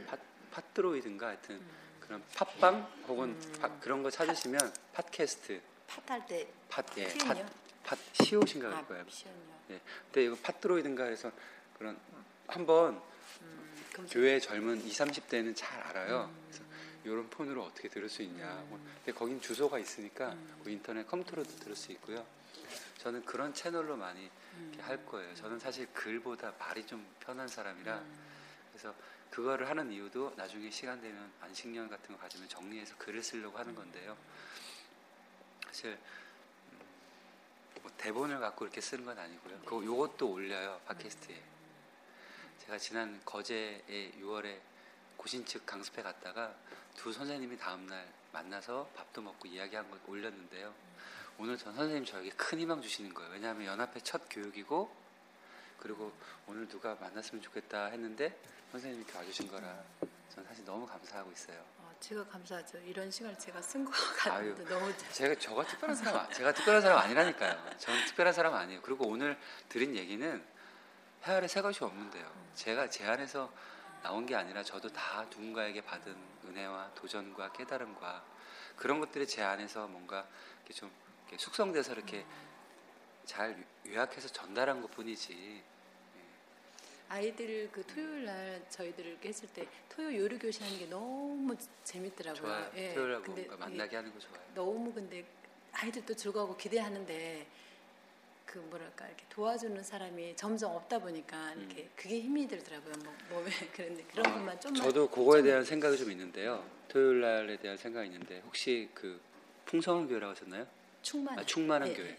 [0.07, 0.17] 팟
[0.51, 1.59] 팟드로이드인가 하여튼
[1.99, 3.53] 그런 팟빵 혹은 음.
[3.59, 7.07] 팟- 그런 거 찾으시면 팟캐스트, 팟 할 때 팟, 예?
[7.17, 7.35] 팟,
[7.83, 9.03] 팟 시옷인가 그럴 아, 거예요.
[9.03, 9.63] 미션이요.
[9.71, 9.81] 예.
[10.05, 11.31] 근데 이거 팟드로이드인가 해서
[11.77, 11.97] 그런
[12.47, 13.01] 한번
[13.41, 16.33] 음, 교회 젊은 20, 30대는 잘 알아요.
[16.47, 16.63] 그래서
[17.03, 18.45] 이런 폰으로 어떻게 들을 수 있냐.
[18.69, 18.79] 뭐.
[19.03, 20.61] 근데 거긴 주소가 있으니까 음.
[20.63, 22.25] 그 인터넷 컴퓨터로도 들을 수 있고요.
[22.99, 24.83] 저는 그런 채널로 많이 이렇게 음.
[24.83, 25.35] 할 거예요.
[25.35, 28.19] 저는 사실 글보다 말이 좀 편한 사람이라 음.
[28.71, 28.93] 그래서
[29.29, 34.15] 그거를 하는 이유도 나중에 시간 되면 안식년 같은 거 가지면 정리해서 글을 쓰려고 하는 건데요.
[35.65, 36.22] 사실 음, 뭐
[38.03, 39.61] 대본을 갖고 이렇게 쓰는 건 아니고요.
[39.61, 41.41] 그 요것도 올려요 팟캐스트에.
[42.59, 44.59] 제가 지난 거제에 6월에
[45.15, 46.53] 고신측 강습회 갔다가
[46.97, 50.73] 두 선생님이 다음날 만나서 밥도 먹고 이야기한 걸 올렸는데요.
[51.37, 53.31] 오늘 전 선생님 저에게 큰 희망 주시는 거예요.
[53.31, 54.93] 왜냐하면 연합회 첫 교육이고
[55.79, 56.11] 그리고
[56.45, 58.37] 오늘 누가 만났으면 좋겠다 했는데
[58.73, 59.81] 선생님이 이렇게 와주신 거라
[60.35, 61.63] 전 사실 너무 감사하고 있어요.
[62.03, 62.79] 어, 제가 감사하죠.
[62.79, 66.97] 이런 시간을 제가 쓴 것 같은데 너무 제가 저가 특별한 사람 아- 제가 특별한 사람
[66.99, 67.77] 아니라니까요.
[67.77, 68.81] 저는 특별한 사람 아니에요.
[68.81, 69.39] 그리고 오늘
[69.69, 70.45] 드린 얘기는
[71.25, 72.29] 해 아래 새 것이 없는데요.
[72.55, 73.49] 제가 제 안에서
[74.01, 76.13] 나온 게 아니라 저도 다 누군가에게 받은
[76.45, 78.25] 은혜와 도전과 깨달음과
[78.75, 80.27] 그런 것들이 제 안에서 뭔가
[80.65, 82.25] 이렇게 좀 이렇게 숙성돼서 이렇게
[83.23, 85.63] 잘 요약해서 전달한 것 뿐이지.
[87.09, 92.41] 아이들 그 토요일 날 저희들 이렇게 했을 때 토요 요리 교실 하는 게 너무 재밌더라고요.
[92.41, 92.71] 좋아요.
[92.75, 94.39] 예, 토요일하고 근데 만나게 하는 거 좋아요.
[94.55, 95.23] 너무 근데
[95.73, 97.47] 아이들도 즐거워하고 기대하는데
[98.45, 102.93] 그 뭐랄까 이렇게 도와주는 사람이 점점 없다 보니까 이렇게 그게 힘이 들더라고요.
[103.03, 106.63] 뭐 몸에 그런데 그런 아, 것만 좀만 저도 그거에 대한 생각이 좀 있는데요.
[106.87, 109.19] 토요일 날에 대한 생각이 있는데 혹시 그
[109.65, 110.67] 풍성한 교회라고 하셨나요?
[111.01, 112.17] 충만 아, 충만한 교회.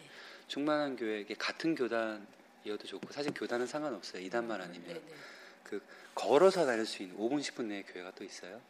[0.49, 2.27] 충만한 교회에게 같은 교단
[2.65, 4.23] 이어도 좋고 사실 교단은 상관없어요.
[4.23, 5.15] 이단만 아니면 네, 네.
[5.63, 5.81] 그
[6.15, 8.61] 걸어서 다닐 수 있는 5분 10분 내의 교회가 또 있어요.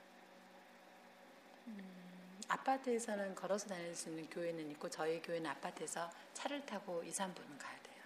[2.48, 7.82] 아파트에서는 걸어서 다닐 수 있는 교회는 있고 저희 교회는 아파트에서 차를 타고 2, 3분은 가야
[7.82, 8.02] 돼요.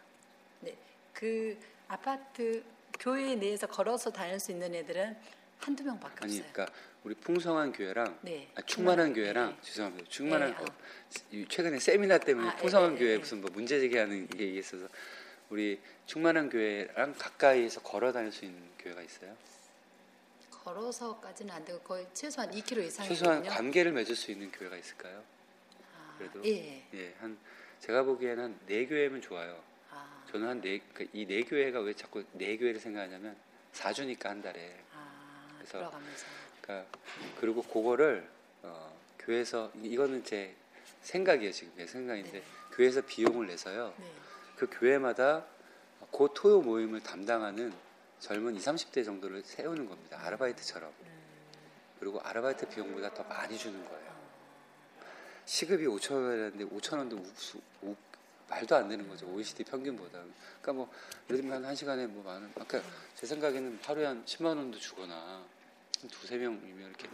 [0.61, 0.77] 네.
[1.13, 2.63] 그 아파트
[3.01, 5.17] 교회 내에서 걸어서 다닐 수 있는 애들은
[5.59, 6.53] 한두 명밖에 아니 없어요.
[6.53, 8.49] 그러니까 우리 풍성한 교회랑 네.
[8.55, 9.63] 아, 충만한 교회랑 네.
[9.63, 10.09] 죄송합니다.
[10.09, 10.67] 충만한 네, 어, 어.
[11.33, 13.19] 이- 최근에 세미나 때문에 아, 풍성한 예, 예, 교회 예.
[13.19, 14.87] 무슨 뭐 문제 제기하는 게 있어서
[15.51, 19.35] 우리 충만한 교회랑 가까이에서 걸어 다닐 수 있는 교회가 있어요.
[20.51, 23.09] 걸어서까지는 안 되고 거의 최소한 2km 이상이거든요.
[23.09, 25.23] 최소한 관계를 맺을 수 있는 교회가 있을까요?
[25.97, 26.45] 아, 그래도?
[26.45, 26.83] 예.
[26.93, 27.39] 예, 한
[27.81, 29.63] 제가 보기에는 한 네 교회면 좋아요.
[29.91, 30.81] 아, 저는 한 네
[31.15, 33.35] 이 네 교회가 왜 자꾸 네 교회를 생각하냐면
[33.73, 34.77] 4주니까 한 달에.
[34.93, 35.91] 아, 그래서
[36.61, 36.99] 그러니까
[37.41, 38.29] 그리고 그거를
[38.63, 40.55] 어, 교회에서 이- 이거는 제
[41.03, 42.43] 생각이에요 지금 제 생각인데 네.
[42.73, 44.13] 교회에서 비용을 내서요 네.
[44.59, 45.45] 그 교회마다
[46.11, 47.73] 그 토요 모임을 담당하는
[48.19, 50.19] 젊은 20, 30대 정도를 세우는 겁니다.
[50.21, 50.93] 아르바이트처럼.
[52.01, 54.19] 그리고 아르바이트 비용보다 더 많이 주는 거예요.
[55.45, 57.31] 시급이 5천 원이라는데 5천 원도 우,
[57.83, 57.97] 우,
[58.49, 59.27] 말도 안 되는 거죠.
[59.27, 60.19] OECD 평균보다.
[60.61, 60.93] 그러니까 뭐
[61.29, 62.83] 예를 들면 한 시간에 뭐 많은 아까
[63.15, 65.15] 제 생각에는 하루에 한 10만 원도 주거나
[66.01, 67.09] 한 두세 명이면 이렇게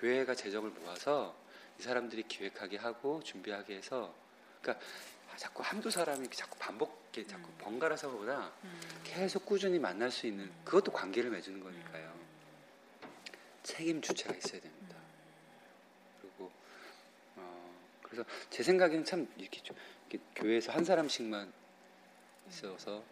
[0.00, 1.36] 교회가 재정을 모아서
[1.78, 4.14] 이 사람들이 기획하게 하고 준비하게 해서
[4.62, 4.84] 그러니까
[5.36, 8.52] 자꾸 한두 사람이 자꾸 반복 이렇게 자꾸 번갈아서 보다
[9.04, 12.14] 계속 꾸준히 만날 수 있는 그것도 관계를 맺는 거니까요.
[13.62, 14.96] 책임 주체가 있어야 됩니다.
[16.20, 16.50] 그리고
[17.36, 19.76] 어, 그래서 제 생각에는 참 이렇게, 좀
[20.08, 21.52] 이렇게 교회에서 한 사람씩만
[22.50, 23.02] 있어서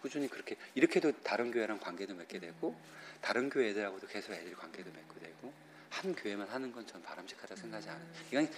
[0.00, 2.78] 꾸준히 그렇게 이렇게도 다른 교회랑 관계도 맺게 되고
[3.20, 5.52] 다른 교회 애들하고도 계속 애들이 관계도 맺고 되고
[5.90, 8.06] 한 교회만 하는 건 전 바람직하다 생각하지 않아요.
[8.30, 8.50] 이건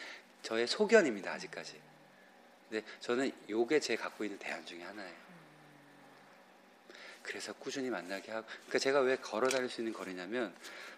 [0.43, 1.81] 저의 소견입니다 아직까지.
[2.73, 5.15] 근데 저는 요게 제 갖고 있는 대안 중에 하나예요.
[7.23, 10.55] 그래서 꾸준히 만나게 하고, 그러니까 제가 왜 걸어 다닐 수 있는 거리냐면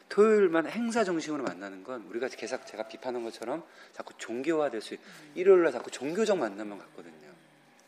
[0.09, 5.01] 토요일만 행사 정식으로 만나는 건 우리가 계속 제가 비판한 것처럼 자꾸 종교화 될 수, 있-
[5.35, 7.35] 일요일날 자꾸 종교적 만남만 갖거든요.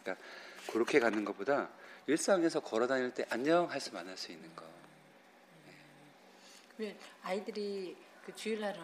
[0.03, 0.25] 그러니까
[0.73, 1.69] 그렇게 갖는 것보다
[2.09, 4.65] 일상에서 걸어 다닐 때 안녕 할 수 만날 수 있는 거.
[6.77, 8.81] 그러면 아이들이 그 주일날은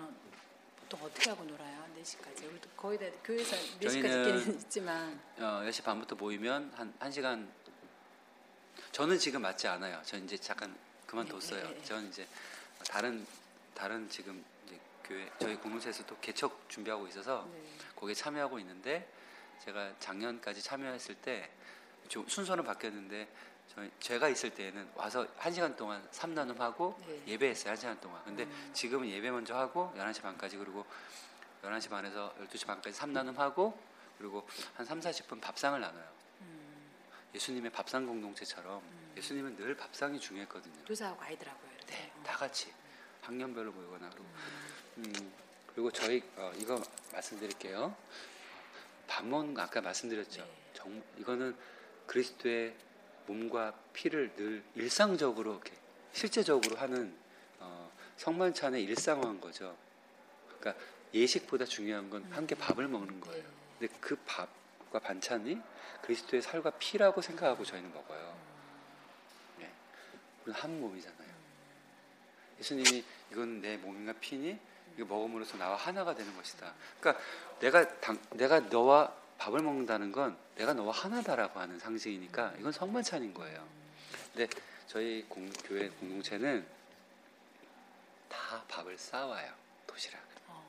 [0.92, 1.87] 보통 어떻게 하고 놀아요?
[2.02, 2.44] 4시까지.
[2.50, 7.48] 우리도 거의 다 교회에서 4시까지 저희는- 있기는 있지만 어, 10시 반부터 모이면 한 1시간
[8.92, 10.02] 저는 지금 맞지 않아요.
[10.05, 10.76] 전 이제 잠깐
[11.07, 11.62] 그만뒀어요.
[11.66, 11.85] 네, 네.
[11.85, 12.26] 저는 이제
[12.88, 13.26] 다른
[13.74, 17.62] 다른 지금 이제 교회 저희 공동체에서도 개척 준비하고 있어서 네.
[17.96, 19.09] 거기에 참여하고 있는데
[19.64, 21.50] 제가 작년까지 참여했을 때
[22.09, 23.26] 좀 순서는 바뀌었는데
[23.75, 27.23] 저희 제가 있을 때에는 와서 1시간 동안 삼나눔하고 네.
[27.29, 27.75] 예배했어요.
[27.75, 28.23] 1시간 동안.
[28.25, 28.71] 근데 음.
[28.75, 30.85] 지금은 예배 먼저 하고 11시 반까지 그리고
[31.63, 33.79] 11시 반에서 12시 반까지 삼나눔하고
[34.19, 36.05] 그리고 한 3, 40분 밥상을 나눠요.
[36.43, 36.91] 음,
[37.35, 38.83] 예수님의 밥상 공동체처럼
[39.17, 40.85] 예수님은 늘 밥상이 중요했거든요.
[40.85, 41.71] 교사하고 아이들하고요.
[41.73, 41.87] 이렇게.
[41.95, 42.23] 네, 어.
[42.25, 42.73] 다 같이
[43.23, 44.27] 학년별로 모이거나 그리고
[44.99, 45.33] 음,
[45.69, 46.83] 그리고 저희 어, 이거
[47.13, 47.97] 말씀드릴게요.
[49.07, 50.43] 밥 먹는 거 아까 말씀드렸죠.
[50.43, 50.71] 네.
[50.75, 51.57] 정, 이거는
[52.07, 52.77] 그리스도의
[53.27, 55.73] 몸과 피를 늘 일상적으로 이렇게
[56.13, 57.15] 실제적으로 하는
[57.59, 59.77] 어, 성만찬의 일상화한 거죠.
[60.59, 60.83] 그러니까
[61.15, 63.43] 예식보다 중요한 건 함께 밥을 먹는 거예요.
[63.43, 63.89] 네.
[63.89, 65.61] 근데 그 밥과 반찬이
[66.03, 68.37] 그리스도의 살과 피라고 생각하고 저희는 먹어요.
[69.59, 69.71] 네.
[70.45, 71.33] 우리는 한 몸이잖아요.
[72.59, 74.59] 예수님이 이건 내 몸과 피니
[74.97, 76.73] 이거 먹음으로써 나와 하나가 되는 것이다.
[77.01, 77.25] 그러니까
[77.61, 83.66] 내가 당, 내가 너와 밥을 먹는다는 건 내가 너와 하나다라고 하는 상징이니까 이건 성만찬인 거예요.
[84.33, 84.46] 근데
[84.87, 86.64] 저희 공, 교회 공동체는
[88.28, 89.52] 다 밥을 싸와요.
[89.85, 90.22] 도시락.
[90.46, 90.64] 어.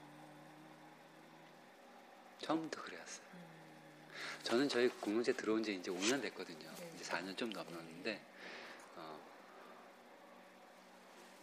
[2.39, 3.23] 처음부터 그래왔어요.
[4.41, 6.67] 저는 저희 공동체 들어온 지 이제 5년 됐거든요.
[6.95, 8.19] 이제 4년 좀 넘었는데
[8.95, 9.19] 어,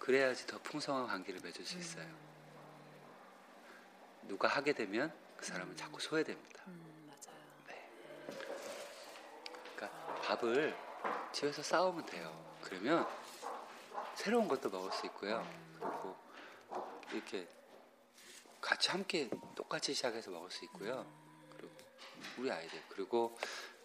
[0.00, 2.08] 그래야지 더 풍성한 관계를 맺을 수 있어요.
[4.26, 6.62] 누가 하게 되면 그 사람은 자꾸 소외됩니다.
[6.66, 7.40] 음, 맞아요.
[9.74, 10.76] 그러니까 밥을
[11.32, 12.56] 집에서 싸우면 돼요.
[12.62, 13.04] 그러면
[14.14, 15.44] 새로운 것도 먹을 수 있고요.
[15.74, 16.16] 그리고
[17.12, 17.48] 이렇게
[18.60, 21.04] 같이 함께 똑같이 시작해서 먹을 수 있고요.
[21.56, 21.72] 그리고
[22.38, 23.36] 우리 아이들 그리고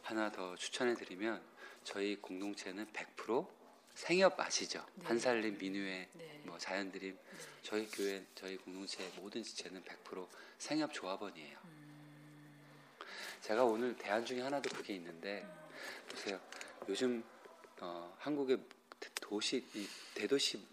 [0.03, 1.41] 하나 더 추천해 드리면
[1.83, 3.47] 저희 공동체는 100%
[3.95, 4.85] 생협 아시죠?
[4.95, 5.07] 네.
[5.07, 6.41] 한살림, 민우회, 네.
[6.43, 7.17] 뭐 자연드림
[7.63, 10.27] 저희 교회 저희 공동체 모든 지체는 100%
[10.59, 11.57] 생협 조합원이에요.
[13.41, 15.47] 제가 오늘 대안 중에 하나도 그게 있는데
[16.09, 16.39] 보세요.
[16.87, 17.23] 요즘
[17.81, 18.59] 어, 한국의
[19.21, 20.65] 도시 이 대도시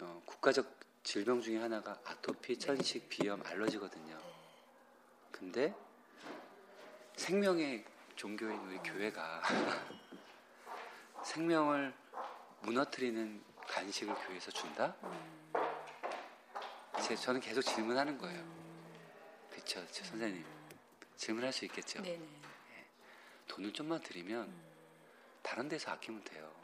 [0.00, 4.18] 어, 국가적 질병 중에 하나가 아토피, 천식, 비염, 알러지거든요.
[5.30, 5.74] 근데
[7.16, 7.84] 생명의
[8.16, 9.42] 종교인 우리 교회가
[11.24, 11.94] 생명을
[12.62, 14.94] 무너뜨리는 간식을 교회에서 준다?
[17.02, 18.44] 제, 저는 계속 질문하는 거예요.
[19.50, 20.44] 그렇죠, 선생님.
[21.16, 22.02] 질문할 수 있겠죠.
[22.02, 22.37] 네네.
[23.48, 24.52] 돈을 좀만 드리면
[25.42, 26.54] 다른 데서 아끼면 돼요.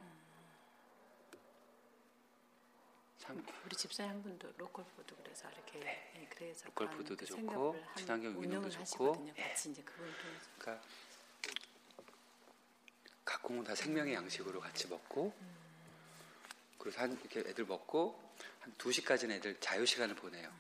[3.19, 7.27] 참 우리 집사님 한 분도 로컬 푸드 그래서 이렇게 예, 그래서 로컬 그런 푸드도 그
[7.27, 9.33] 좋고, 친환경 운영을 유능도 좋고.
[9.37, 9.43] 예.
[9.49, 10.87] 같이 이제 통해서 그러니까
[13.25, 15.35] 각공은 다 생명의 양식으로 같이 먹고
[16.79, 18.23] 그래서 한 이렇게 애들 먹고
[18.61, 20.53] 한 2시까지는 애들 자유 시간을 보내요.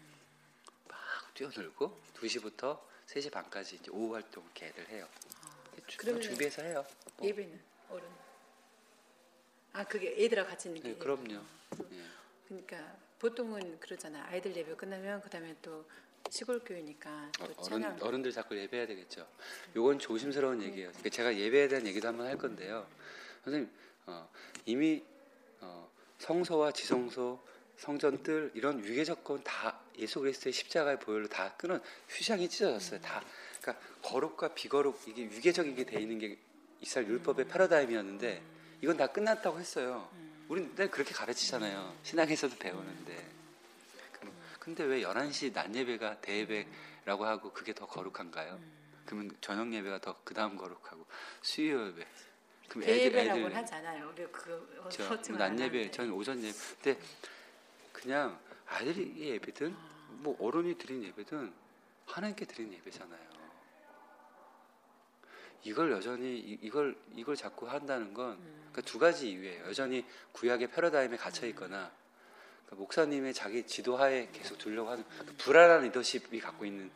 [0.88, 0.98] 막
[1.34, 5.06] 뛰어놀고 2시부터 3시 반까지 이제 오후 활동 이렇게 애들 해요.
[5.86, 6.84] 주- 그러면은 준비해서 해요.
[7.16, 7.26] 뭐.
[7.28, 7.60] 예배는
[7.90, 8.04] 어른.
[9.72, 10.88] 아 그게 애들하고 같이 있는 게.
[10.90, 11.32] 네, 그럼요.
[11.32, 12.02] 예.
[12.48, 14.24] 그러니까 보통은 그러잖아.
[14.28, 15.84] 아이들 예배 끝나면 그다음에 또
[16.30, 17.54] 시골 교회니까 또 어.
[17.66, 19.26] 어른, 어른들 자꾸 예배해야 되겠죠.
[19.76, 20.88] 요건 조심스러운 얘기예요.
[20.90, 22.86] 그러니까 제가 예배에 대한 얘기도 한번 할 건데요.
[23.44, 23.70] 선생님
[24.06, 24.28] 어,
[24.66, 25.02] 이미
[25.60, 27.40] 어, 성소와 지성소,
[27.78, 33.00] 성전들 이런 위계 조건 다 예수 그리스도의 십자가의 보혈로 다 끊은 휘장이 찢어졌어요.
[33.00, 33.22] 다
[33.64, 36.38] 그러니까 거룩과 비거룩 이게 위계적이게 돼 있는 게
[36.82, 38.42] 이스라엘 율법의 패러다임이었는데
[38.82, 40.10] 이건 다 끝났다고 했어요.
[40.50, 41.96] 늘 그렇게 가르치잖아요.
[42.02, 43.32] 신학에서도 배우는데.
[44.58, 48.60] 근데 왜 11시 낮 예배가 대예배라고 하고 그게 더 거룩한가요?
[49.06, 51.06] 그러면 저녁 예배가 더 그다음 거룩하고
[51.40, 52.06] 수요 예배.
[52.68, 54.10] 그럼 대예배라고는 하지 않아요.
[54.10, 55.90] 우리 그 저, 서칭을 낮안 예배.
[55.90, 56.58] 저는 오전 예배.
[56.82, 57.00] 근데
[57.92, 59.74] 그냥 아이들이 예배든
[60.22, 61.52] 뭐 어른이 드린 예배든
[62.06, 63.43] 하나님께 드린 예배잖아요.
[65.64, 68.38] 이걸 여전히 이- 이걸 이걸 자꾸 한다는 건
[68.70, 69.64] 그러니까 두 가지 이유예요.
[69.66, 71.90] 여전히 구약의 패러다임에 갇혀 있거나
[72.66, 76.90] 그러니까 목사님의 자기 지도하에 계속 두려고 하는 그 불안한 리더십이 갖고 있는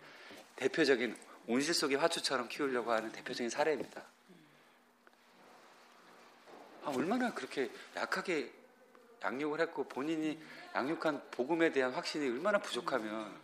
[0.56, 4.02] 대표적인 온실 속의 화초처럼 키우려고 하는 대표적인 사례입니다.
[6.84, 8.52] 아, 얼마나 그렇게 약하게
[9.22, 10.38] 양육을 했고 본인이
[10.74, 13.34] 양육한 복음에 대한 확신이 얼마나 부족하면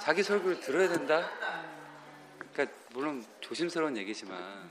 [0.00, 1.28] 자기 설교를 들어야 된다.
[2.92, 4.68] 물론 조심스러운 얘기지만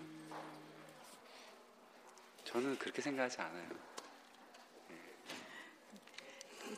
[2.45, 3.69] 저는 그렇게 생각하지 않아요.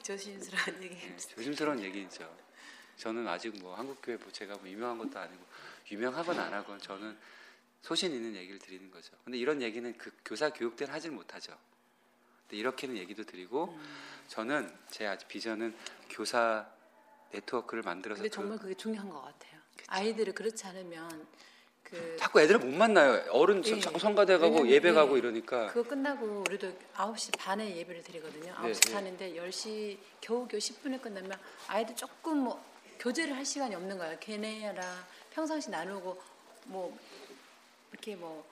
[0.04, 0.96] 조심스러운 얘기.
[0.96, 2.36] 예, 조심스러운 얘기죠.
[2.98, 5.44] 저는 아직 뭐 한국 교회 뭐 제가 뭐 유명한 것도 아니고
[5.92, 7.18] 유명하건 안 하건 저는
[7.82, 9.16] 소신 있는 얘기를 드리는 거죠.
[9.24, 11.58] 근데 이런 얘기는 그 교사 교육 때는 하질 못하죠.
[12.42, 13.78] 근데 이렇게는 얘기도 드리고
[14.28, 15.76] 저는 제 아직 비전은
[16.10, 16.68] 교사
[17.32, 19.59] 네트워크를 만들어서 근데 그- 정말 그 게 중요한 것 같아요.
[19.90, 21.28] 아이들을 그렇지 않으면
[21.84, 23.24] 그 자꾸 애들을 못 만나요.
[23.32, 23.80] 어른 예.
[23.80, 24.94] 자꾸 성가대 가고 예배 예.
[24.94, 28.54] 가고 이러니까 그거 끝나고 우리도 9시 반에 예배를 드리거든요.
[28.54, 28.94] 9시 네.
[28.94, 31.32] 반인데 10시 겨우겨우 10분에 끝나면
[31.68, 32.64] 아이들 조금 뭐
[33.00, 34.18] 교제를 할 시간이 없는 거예요.
[34.20, 34.86] 걔네랑
[35.32, 36.22] 평상시 나누고
[36.66, 36.96] 뭐
[37.92, 38.46] 이렇게 뭐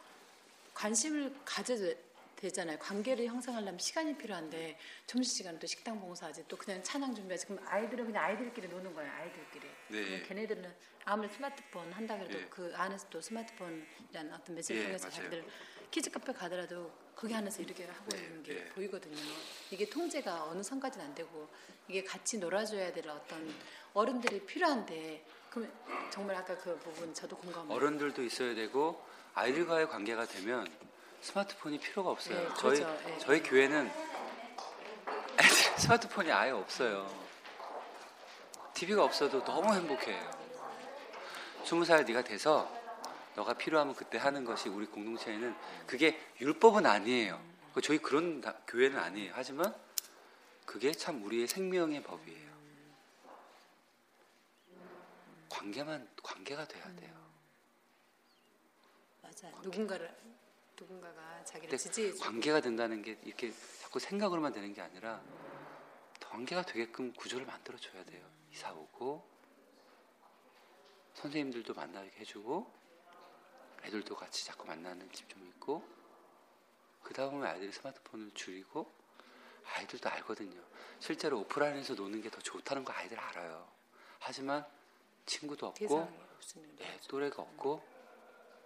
[0.73, 1.93] 관심을 가져야
[2.37, 2.77] 되잖아요.
[2.79, 8.23] 관계를 형성하려면 시간이 필요한데 점심시간 또 식당 봉사하지 또 그냥 찬양 준비하지 그럼 아이들은 그냥
[8.23, 9.11] 아이들끼리 노는 거예요.
[9.11, 9.67] 아이들끼리.
[9.89, 10.23] 네.
[10.23, 10.73] 걔네들은
[11.05, 12.45] 아무리 스마트폰 한다 그래도 예.
[12.49, 15.15] 그 안에서 또 스마트폰이라는 어떤 메시지 예, 통해서 맞아요.
[15.23, 15.45] 자기들
[15.89, 18.65] 키즈 카페 가더라도 거기 안에서 이렇게 하고 네, 있는 게 예.
[18.65, 19.15] 보이거든요.
[19.71, 21.49] 이게 통제가 어느 선까지는 안 되고
[21.87, 23.51] 이게 같이 놀아줘야 될 어떤
[23.93, 25.71] 어른들이 필요한데 그럼
[26.11, 27.73] 정말 아까 그 부분 저도 공감해요.
[27.73, 30.67] 어른들도 있어야 되고 아이들과의 관계가 되면
[31.31, 32.37] 스마트폰이 필요가 없어요.
[32.41, 33.09] 네, 저희 그렇죠.
[33.09, 33.17] 예.
[33.19, 33.91] 저희 교회는
[35.77, 37.05] 스마트폰이 아예 없어요.
[38.73, 40.31] TV가 없어도 너무 행복해요.
[41.65, 42.71] 스무 살 네가 돼서
[43.35, 45.53] 너가 필요하면 그때 하는 것이 우리 공동체에는
[45.85, 47.43] 그게 율법은 아니에요.
[47.73, 49.33] 그 저희 그런 다- 교회는 아니에요.
[49.35, 49.75] 하지만
[50.65, 52.47] 그게 참 우리의 생명의 법이에요.
[55.49, 57.13] 관계만 관계가 돼야 돼요.
[59.21, 59.49] 맞아.
[59.61, 60.15] 누군가를
[60.79, 63.51] 누군가가 자기를 지지해 주 관계가 된다는 게 이렇게
[63.81, 65.21] 자꾸 생각으로만 되는 게 아니라
[66.21, 68.29] 관계가 되게끔 구조를 만들어 줘야 돼요.
[68.51, 69.27] 이사 오고
[71.15, 72.71] 선생님들도 만나게 해주고
[73.83, 75.83] 애들도 같이 자꾸 만나는 집 좀 있고
[77.01, 78.91] 그러다 보면 아이들이 스마트폰을 줄이고
[79.73, 80.61] 아이들도 알거든요.
[80.99, 83.67] 실제로 오프라인에서 노는 게 더 좋다는 거 아이들 알아요.
[84.19, 84.65] 하지만
[85.25, 85.79] 친구도 없고
[86.77, 87.83] 네, 또래가 없고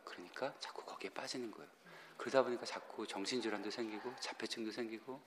[0.04, 1.70] 그러니까 자꾸 거기에 빠지는 거예요.
[2.22, 5.20] 그러다 보니까 자꾸 정신질환도 생기고 자폐증도 생기고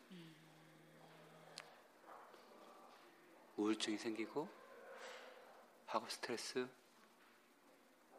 [3.56, 4.48] 우울증이 생기고
[5.86, 6.68] 학업 스트레스,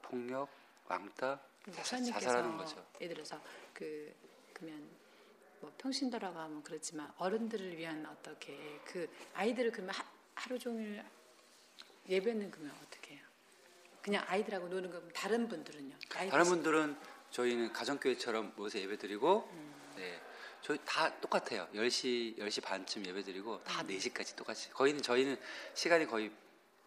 [0.01, 0.49] 폭력,
[0.87, 2.85] 왕따, 자살, 목사님께서 자살하는 거죠.
[2.99, 3.41] 예를 들어서
[3.73, 4.13] 그
[4.53, 4.89] 그러면
[5.61, 10.05] 뭐 평신도라고 하면 그렇지만 어른들을 위한 어떻게 그 아이들을 그러면 하,
[10.35, 11.01] 하루 종일
[12.09, 13.25] 예배는 그러면 어떻게 해요?
[14.01, 15.97] 그냥 아이들하고 노는 거 다른 분들은요?
[16.09, 19.49] 다른 분들은 저희는 가정교회처럼 모여서 예배드리고
[19.97, 20.21] 네.
[20.61, 21.67] 저희 다 똑같아요.
[21.75, 24.69] 10시 10시 반쯤 예배 드리고 다 4시까지 똑같이.
[24.71, 25.37] 거의는 저희는
[25.73, 26.31] 시간이 거의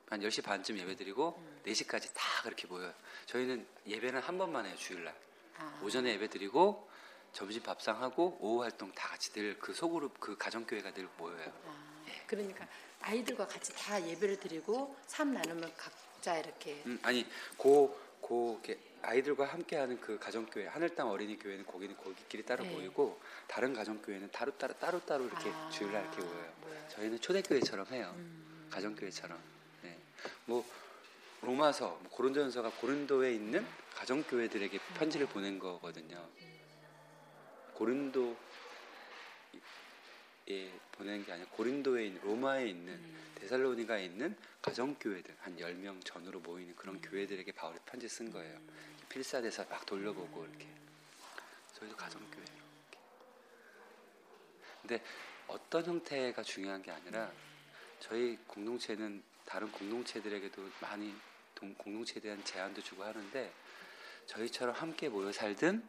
[0.09, 2.94] 한 10시 반쯤 예배 드리고 4시까지 다 그렇게 모여요.
[3.26, 5.14] 저희는 예배는 한 번만 해요, 주일날.
[5.59, 6.88] 아, 오전에 예배 드리고
[7.34, 11.53] 점심 밥상하고 오후 활동 다 같이 늘 그 소그룹 그 가정교회가 늘 모여요.
[11.66, 12.66] 아, 그러니까
[13.03, 17.26] 아이들과 같이 다 예배를 드리고 삶 나누면 각자 이렇게 음, 아니
[17.59, 18.60] 고, 고
[19.00, 22.70] 아이들과 함께하는 그 가정교회 하늘 땅 어린이 교회는 거기는 거기끼리 따로 네.
[22.70, 26.52] 모이고 다른 가정교회는 따로 따로 따로 따로 이렇게 아, 주일날 이렇게 모여요.
[26.60, 26.88] 모여요.
[26.90, 28.12] 저희는 초대교회처럼 해요.
[28.18, 28.68] 음.
[28.70, 29.38] 가정교회처럼.
[29.82, 29.96] 네.
[30.44, 30.62] 뭐
[31.40, 36.22] 로마서, 뭐 고린도전서가 고린도에 있는 가정교회들에게 편지를 보낸 거거든요.
[37.72, 38.34] 고린도에
[40.92, 43.27] 보낸 게 아니라 고린도에 있는 로마에 있는 음.
[43.39, 48.59] 데살로니가에 있는 가정교회들 한 10명 전후로 모이는 그런 교회들에게 바울이 편지 쓴 거예요.
[49.09, 50.66] 필사돼서 막 돌려보고 이렇게.
[51.74, 52.99] 저희도 가정교회 이렇게.
[54.82, 55.03] 근데
[55.47, 57.30] 어떤 형태가 중요한 게 아니라
[58.01, 61.14] 저희 공동체는 다른 공동체들에게도 많이
[61.55, 63.53] 동- 공동체에 대한 제안도 주고 하는데
[64.26, 65.82] 저희처럼 함께 모여 살든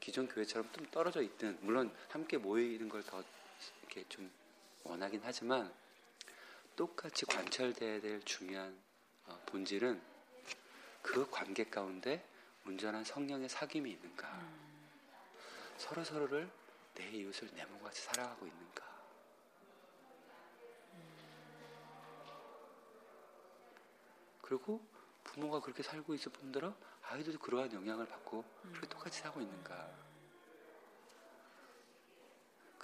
[0.00, 3.24] 기존 교회처럼 좀 떨어져 있든 물론 함께 모이는 걸 더
[3.82, 4.30] 이렇게 좀
[4.86, 5.72] 원하긴 하지만
[6.76, 8.78] 똑같이 관철돼야 될 중요한
[9.26, 10.00] 어, 본질은
[11.02, 12.26] 그 관계 가운데
[12.66, 14.40] 온전한 성령의 사귐이 있는가?
[15.76, 16.50] 서로 서로를
[16.94, 18.84] 내 이웃을 내 몸같이 사랑하고 있는가?
[24.42, 24.80] 그리고
[25.24, 30.05] 부모가 그렇게 살고 있을 뿐더러 아이들도 그러한 영향을 받고 그렇게 똑같이 살고 있는가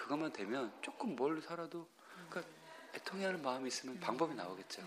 [0.02, 1.88] 그것만 되면 조금 멀리 살아도
[2.28, 2.52] 그러니까
[2.94, 4.82] 애통해하는 마음이 있으면 방법이 나오겠죠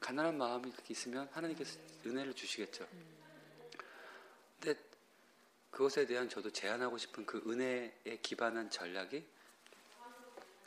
[0.00, 2.86] 가난한 마음이 있으면 하나님께서 은혜를 주시겠죠
[4.60, 4.78] 근데
[5.70, 9.26] 그것에 대한 저도 제안하고 싶은 그 은혜에 기반한 전략이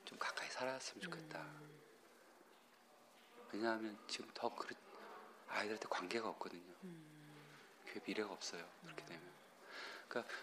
[0.05, 1.45] 좀 가까이 살았으면 좋겠다
[3.53, 4.75] 왜냐하면 지금 더 그렇
[5.49, 6.73] 아이들한테 관계가 없거든요.
[7.85, 8.65] 교회 미래가 없어요.
[8.83, 9.21] 그렇게 되면.
[10.07, 10.33] 그러니까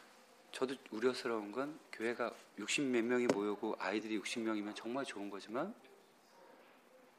[0.59, 5.73] 저도 우려스러운 건 교회가 60 몇 명이 모이고 아이들이 60명이면 정말 좋은 거지만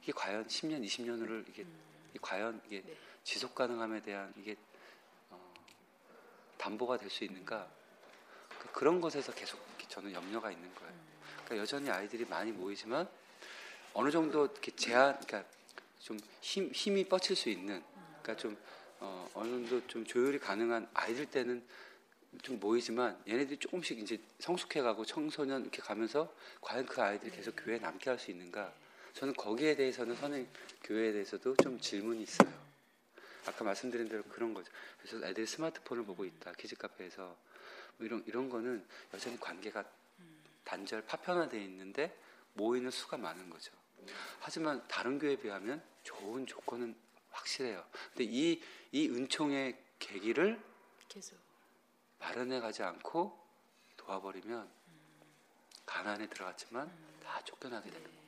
[0.03, 1.65] 이게 과연 10년, 20년을 이게
[2.09, 2.97] 이게 과연 이게 네.
[3.23, 4.57] 지속 가능함에 대한 이게
[5.29, 5.53] 어,
[6.57, 7.65] 담보가 될 수 있는가?
[8.73, 10.93] 그런 것에서 계속 저는 염려가 있는 거예요.
[11.45, 13.07] 그러니까 여전히 아이들이 많이 모이지만
[13.93, 15.49] 어느 정도 이렇게 제한, 그러니까
[15.99, 17.81] 좀 힘, 힘이 뻗칠 수 있는,
[18.21, 18.57] 그러니까 좀
[18.99, 21.65] 어, 어느 정도 좀 조율이 가능한 아이들 때는
[22.43, 28.09] 좀 모이지만 얘네들이 조금씩 이제 성숙해가고 청소년 이렇게 가면서 과연 그 아이들이 계속 교회에 남게
[28.09, 28.73] 할 수 있는가?
[29.13, 30.47] 저는 거기에 대해서는 선행
[30.83, 32.51] 교회에 대해서도 좀 질문이 있어요.
[33.45, 34.71] 아까 말씀드린 대로 그런 거죠.
[35.01, 36.53] 그래서 애들이 스마트폰을 보고 있다.
[36.53, 37.35] 키즈 카페에서
[37.97, 39.83] 뭐 이런 이런 거는 여전히 관계가
[40.63, 42.15] 단절 파편화되어 있는데
[42.53, 43.71] 모이는 수가 많은 거죠.
[44.39, 46.95] 하지만 다른 교회에 비하면 좋은 조건은
[47.31, 47.83] 확실해요.
[48.13, 48.61] 근데 이,
[48.91, 50.61] 이 은총의 계기를
[51.07, 51.37] 계속
[52.19, 53.37] 마련해 가지 않고
[53.97, 54.69] 도와버리면
[55.85, 56.91] 가난에 들어갔지만
[57.23, 58.19] 다 쫓겨나게 되는 거죠.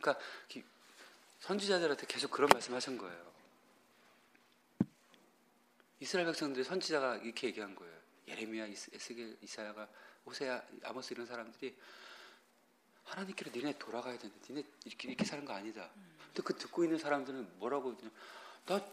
[0.00, 0.62] 그러니까 이
[1.40, 3.32] 선지자들한테 계속 그런 말씀하신 거예요.
[6.00, 7.96] 이스라엘 백성들이 선지자가 이렇게 얘기한 거예요.
[8.28, 9.88] 예레미야, 에스겔, 이사야가
[10.26, 11.76] 호세야, 아모스 이런 사람들이
[13.04, 15.90] 하나님께로 니네 돌아가야 되는데 니네 이렇게 이렇게 사는 거 아니다.
[16.26, 18.12] 근데 그 듣고 있는 사람들은 뭐라고 그냥
[18.66, 18.84] 나,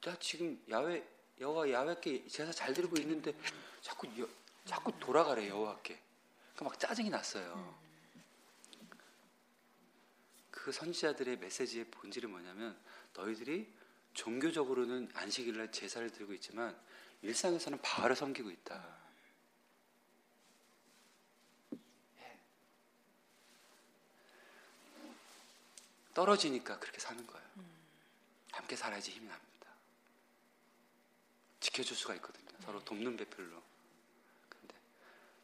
[0.00, 1.06] 나 지금 야외
[1.40, 3.34] 여호와 야외께 제사 잘 드리고 있는데
[3.80, 4.28] 자꾸 여,
[4.64, 6.00] 자꾸 돌아가래 여호와께.
[6.54, 7.82] 그러니까 막 짜증이 났어요.
[10.50, 12.78] 그 선지자들의 메시지의 본질이 뭐냐면
[13.12, 13.70] 너희들이
[14.14, 16.74] 종교적으로는 안식일날 제사를 드리고 있지만
[17.22, 18.96] 일상에서는 바알을 섬기고 있다.
[22.18, 22.38] 예.
[26.14, 27.44] 떨어지니까 그렇게 사는 거예요.
[28.52, 29.53] 함께 살아야지 힘이 납니다.
[31.74, 32.46] 지켜줄 수가 있거든요.
[32.60, 33.62] 서로 돕는 배필로.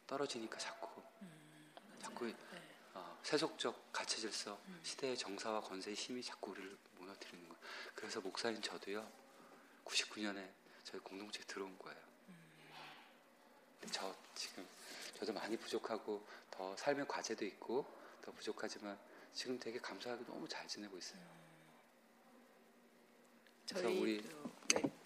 [0.07, 1.01] 떨어지니까 자꾸
[2.01, 2.35] 자꾸 네.
[2.93, 7.63] 어, 세속적 가치 질서, 시대의 정사와 권세의 힘이 자꾸 우리를 무너뜨리는 거예요.
[7.95, 9.09] 그래서 목사님 저도요.
[9.85, 10.51] 99년에
[10.83, 11.99] 저희 공동체에 들어온 거예요.
[13.79, 14.67] 근데 저 지금
[15.17, 17.85] 저도 많이 부족하고 더 삶의 과제도 있고
[18.21, 18.97] 더 부족하지만
[19.33, 21.21] 지금 되게 감사하게 너무 잘 지내고 있어요.
[23.69, 25.00] 그래서 우리 또, 네.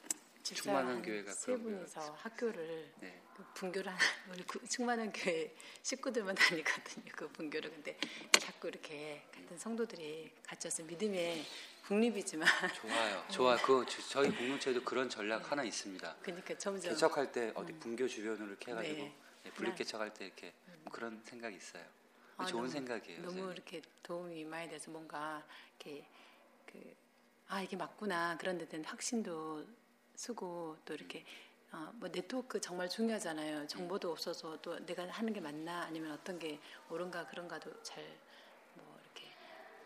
[0.53, 3.21] 충만한 한 교회가 세 분이서 학교를 네.
[3.35, 3.97] 그 분교를 한
[4.31, 7.05] 우리 구- 충만한 교회 식구들만 다니거든요.
[7.15, 7.97] 그 분교를 근데
[8.39, 10.31] 자꾸 이렇게 같은 성도들이
[10.63, 11.43] 와서 믿음의
[11.87, 13.25] 그룹이지만 좋아요.
[13.31, 13.57] 좋아.
[13.57, 16.15] 그 저- 저희 공동체에도 그런 전략 하나 있습니다.
[16.21, 19.15] 그러니까 점점 개척할 때 어디 분교 주변으로 이렇게 해가지고 네.
[19.43, 21.83] 네, 분립 개척할 때 이렇게 뭐 그런 생각이 있어요.
[22.37, 23.17] 아, 좋은 너무- 생각이에요.
[23.21, 23.51] 너무 선생님.
[23.53, 25.43] 이렇게 도움이 많이 돼서 뭔가
[25.79, 26.05] 이렇게
[26.67, 26.95] 그
[27.47, 29.63] 아 이게 맞구나 그런 데 대한 확신도
[30.15, 31.25] 서고 또 이렇게
[31.71, 33.67] 어, 뭐 네트워크 정말 중요하잖아요.
[33.67, 36.59] 정보도 없어서 또 내가 하는 게 맞나 아니면 어떤 게
[36.89, 38.03] 옳은가 그런가도 잘
[38.75, 39.27] 뭐 이렇게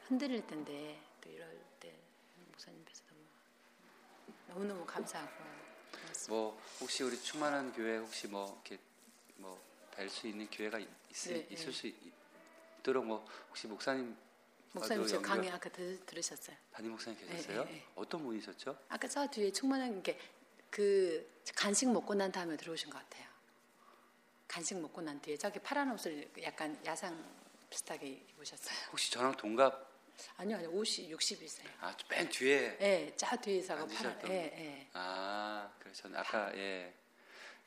[0.07, 1.47] 흔들릴 텐데 또 이럴
[1.79, 1.93] 때
[2.47, 3.23] 목사님 뵈서 너무
[4.47, 5.31] 너무 너무 감사하고
[5.93, 6.33] 고맙습니다.
[6.33, 8.79] 뭐 혹시 우리 충만한 교회 혹시 뭐 이렇게
[9.37, 9.59] 뭐
[9.95, 11.71] 뵐 수 있는 교회가 있, 네, 있을 네.
[11.71, 11.95] 수 있,
[12.79, 14.15] 있도록 뭐 혹시 목사님
[14.73, 16.55] 목사님 저 연결- 강의 아까 들, 들으셨어요?
[16.71, 17.63] 담임 목사님 네, 계셨어요?
[17.65, 17.85] 네, 네.
[17.95, 18.77] 어떤 분이셨죠?
[18.89, 20.17] 아까 저 뒤에 충만한 게
[20.71, 23.25] 그 간식 먹고 난 다음에 들어오신 것 같아요.
[24.47, 27.17] 간식 먹고 난 뒤에 저기 파란 옷을 약간 야상
[27.71, 28.75] 비슷하게 입으셨어요.
[28.91, 29.89] 혹시 저랑 동갑
[30.37, 31.65] 아니요, 아니요, 50, 60이세요.
[31.79, 34.89] 아 맨 뒤에 예, 저 뒤에서가 앉으셨던 파란, 예, 예.
[34.93, 36.93] 아 그래서 아까 예,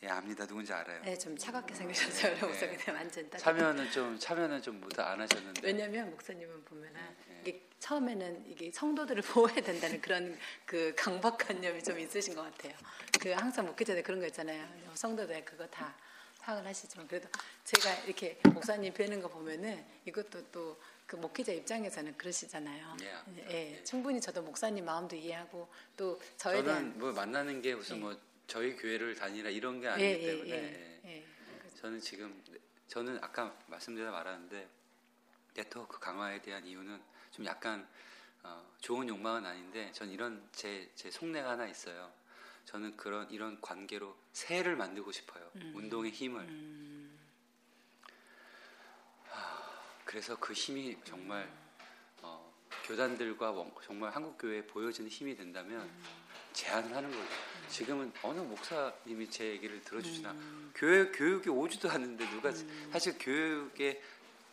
[0.02, 1.00] 예 압니다 누군지 알아요.
[1.06, 2.34] 예, 좀 차갑게 생기셨어요.
[2.34, 2.76] 네.
[2.76, 3.42] 그냥 완전 따뜻.
[3.42, 7.42] 참여는 좀 참여는 좀못안 하셨는데 왜냐면 목사님은 보면은 네.
[7.44, 10.36] 이게 처음에는 이게 성도들을 보호해야 된다는 그런
[10.66, 12.74] 그 강박관념이 좀 있으신 것 같아요.
[13.20, 14.66] 그 항상 목회자들 그런 거 있잖아요.
[14.94, 15.94] 성도들 그거 다
[16.40, 17.28] 파악을 하시지만 그래도
[17.64, 20.76] 제가 이렇게 목사님 뵈는 거 보면은 이것도 또
[21.12, 22.96] 그 목회자 입장에서는 그러시잖아요.
[23.02, 23.14] 예,
[23.50, 23.84] 예, 예.
[23.84, 28.00] 충분히 저도 목사님 마음도 이해하고 또 저에 대한 뭐 만나는 게 무슨 예.
[28.00, 28.16] 뭐
[28.46, 31.16] 저희 교회를 다니라 이런 게 예, 아니기 예, 때문에 예, 예.
[31.16, 31.26] 예.
[31.80, 32.42] 저는 지금
[32.88, 34.68] 저는 아까 말씀드려 말하는데
[35.54, 37.86] 네트워크 강화에 대한 이유는 좀 약간
[38.42, 42.12] 어, 좋은 욕망은 아닌데 전 이런 제, 제 속내가 하나 있어요.
[42.64, 45.50] 저는 그런 이런 관계로 새해를 만들고 싶어요.
[45.56, 45.72] 음.
[45.74, 46.40] 운동의 힘을.
[46.42, 47.18] 음,
[50.04, 51.50] 그래서 그 힘이 정말
[52.20, 52.52] 어,
[52.84, 55.90] 교단들과 원- 정말 한국 교회에 보여지는 힘이 된다면
[56.52, 57.26] 제안을 하는 거예요.
[57.68, 60.34] 지금은 어느 목사님이 제 얘기를 들어주시나
[60.74, 62.52] 교회 교육에 오지도 않는데 누가
[62.92, 64.02] 사실 교육의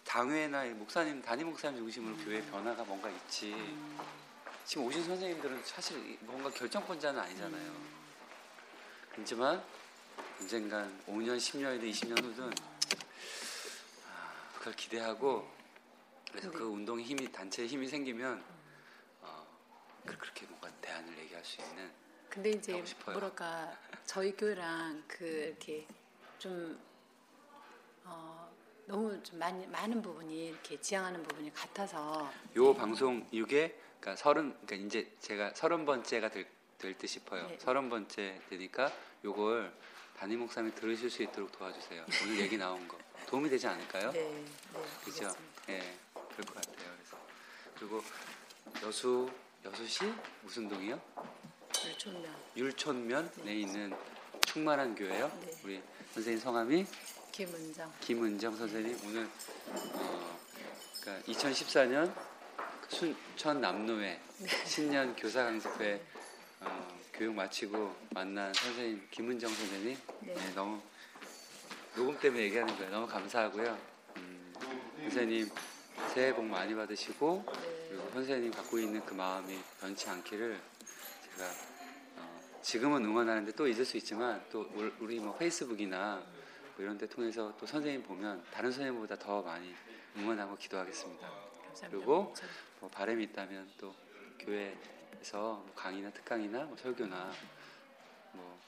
[0.05, 3.53] 당회나 이 목사님 담임 목사님 중심으로 교회 변화가 뭔가 있지.
[4.65, 7.73] 지금 오신 선생님들은 사실 뭔가 결정권자는 아니잖아요.
[9.11, 9.63] 그렇지만
[10.39, 12.51] 언젠간 5년, 10년이든 20년 후든
[14.07, 15.49] 아, 그걸 기대하고
[16.31, 18.58] 그래서 그 운동의 힘이 단체의 힘이 생기면 어,
[20.05, 21.91] 그- 그렇게 뭔가 대안을 얘기할 수 있는
[22.29, 22.83] 근데 이제.
[23.05, 23.75] 뭐랄까
[24.05, 25.87] 저희 교회랑 그 이렇게
[26.37, 26.79] 좀
[28.03, 28.51] 어,
[28.85, 34.75] 너무 좀 많이, 많은 부분이 이렇게 지향하는 부분이 같아서 요 방송 이게 그러니까 서른 그러니까
[34.87, 36.47] 이제 제가 서른 번째가 될,
[36.77, 37.47] 될 듯 싶어요.
[37.47, 37.57] 네.
[37.59, 38.91] 서른 번째 되니까
[39.25, 39.73] 요걸
[40.17, 42.05] 담임 목사님 들으실 수 있도록 도와주세요.
[42.23, 42.97] 오늘 얘기 나온 거
[43.27, 44.11] 도움이 되지 않을까요?
[44.11, 44.45] 네, 네,
[45.03, 45.29] 그죠?
[45.69, 45.79] 예,
[46.13, 46.91] 그럴 것 같아요.
[46.95, 47.17] 그래서
[47.77, 48.01] 그리고
[48.85, 49.29] 여수
[49.65, 50.99] 여수시 무슨 동이요?
[51.85, 53.93] 율촌면 율촌면 내 있는
[54.45, 55.31] 충만한 교회요.
[55.45, 55.51] 네.
[55.63, 55.83] 우리
[56.13, 56.85] 선생님 성함이
[57.31, 59.27] 김은정 김은정 선생님 오늘
[59.93, 60.39] 어,
[61.01, 62.13] 그러니까 2014년
[62.87, 64.65] 순천 남로회 네.
[64.65, 66.01] 신년 교사 강습회
[66.61, 70.33] 어, 교육 마치고 만난 선생님 김은정 선생님 네.
[70.33, 70.81] 네, 너무
[71.95, 72.91] 녹음 때문에 얘기하는 거예요.
[72.91, 73.77] 너무 감사하고요.
[74.17, 74.53] 음,
[75.01, 75.49] 선생님
[76.13, 77.78] 새해 복 많이 받으시고 네.
[78.13, 80.59] 선생님 갖고 있는 그 마음이 변치 않기를
[81.35, 81.49] 제가
[82.17, 87.07] 어, 지금은 응원하는데 또 잊을 수 있지만 또 울- 우리 뭐 페이스북이나 뭐 이런 데
[87.07, 89.73] 통해서 또 선생님 보면 다른 선생님보다 더 많이
[90.17, 91.27] 응원하고 기도하겠습니다.
[91.29, 91.89] 감사합니다.
[91.89, 92.45] 그리고 저-
[92.79, 93.93] 뭐 바람이 있다면 또
[94.39, 97.31] 교회에서 뭐 강의나 특강이나 뭐 설교나
[98.33, 98.59] 뭐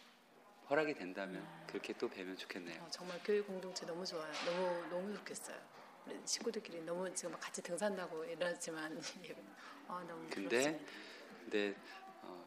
[0.70, 2.82] 허락이 된다면 그렇게 또 뵈면 좋겠네요.
[2.82, 4.32] 어, 정말 교회 공동체 너무 좋아요.
[4.46, 5.58] 너무 너무 좋겠어요.
[6.06, 9.00] 우리 식구들끼리 너무 지금 같이 등산도 하고 이러지만
[9.88, 10.92] 아 너무 근데 부럽습니다.
[11.40, 11.76] 근데
[12.24, 12.44] 어,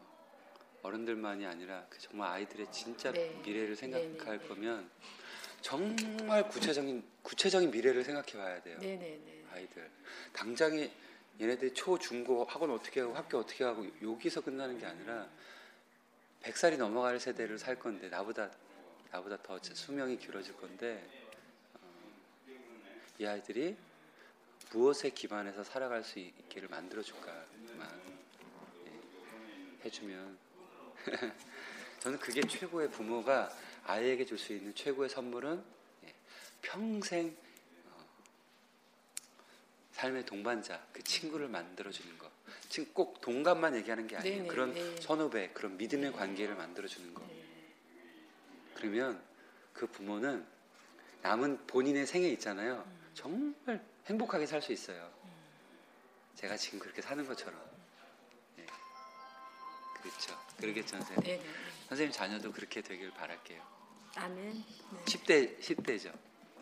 [0.82, 3.40] 어른들만이 아니라 그 정말 아이들의 진짜 네.
[3.44, 4.48] 미래를 생각할 네, 네, 네.
[4.48, 4.90] 거면
[5.60, 8.78] 정말 구체적인 구체적인 미래를 생각해 봐야 돼요.
[8.80, 9.44] 네네네.
[9.52, 9.90] 아이들
[10.32, 10.90] 당장에
[11.40, 15.28] 얘네들 초, 중 고 학원 어떻게 하고 학교 어떻게 하고 여기서 끝나는 게 아니라
[16.42, 18.50] 100살이 넘어갈 세대를 살 건데 나보다
[19.10, 21.23] 나보다 더 수명이 길어질 건데 어,
[23.18, 23.76] 이 아이들이
[24.72, 27.38] 무엇에 기반해서 살아갈 수 있기를 만들어 줄까만
[28.86, 30.36] 예, 해주면
[32.00, 33.50] 저는 그게 최고의 부모가
[33.84, 35.62] 아이에게 줄 수 있는 최고의 선물은
[36.06, 36.14] 예,
[36.62, 37.36] 평생
[37.92, 38.04] 어,
[39.92, 42.28] 삶의 동반자 그 친구를 만들어 주는 거.
[42.68, 44.36] 지금 꼭 동감만 얘기하는 게 아니에요.
[44.38, 44.96] 네네, 그런 네.
[45.00, 47.22] 선후배, 그런 믿음의 관계를 만들어 주는 거.
[48.74, 49.22] 그러면
[49.72, 50.44] 그 부모는
[51.22, 52.84] 남은 본인의 생에 있잖아요.
[53.14, 55.10] 정말 행복하게 살 수 있어요.
[56.34, 57.58] 제가 지금 그렇게 사는 것처럼.
[58.58, 58.66] 예.
[60.02, 60.38] 그렇죠.
[60.58, 61.24] 그러겠죠, 선생님.
[61.24, 61.50] 네, 네.
[61.88, 63.62] 선생님 자녀도 그렇게 되길 바랄게요.
[64.16, 64.52] 아멘.
[64.92, 65.04] 네.
[65.04, 66.12] 10대 10대죠.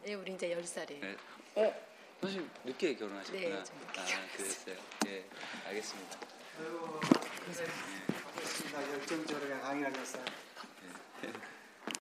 [0.05, 1.01] 네, 우리 이제 10살이에요.
[1.01, 1.17] 네.
[1.57, 1.87] 어,
[2.21, 3.41] 선생님 늦게 결혼하셨구나.
[3.43, 4.05] 네, 좀 늦게 아,
[4.37, 4.77] 그랬어요.
[5.07, 5.25] 예,
[5.67, 6.19] 알겠습니다.
[8.73, 10.25] 나 열정적으로 강의를 하셨어요.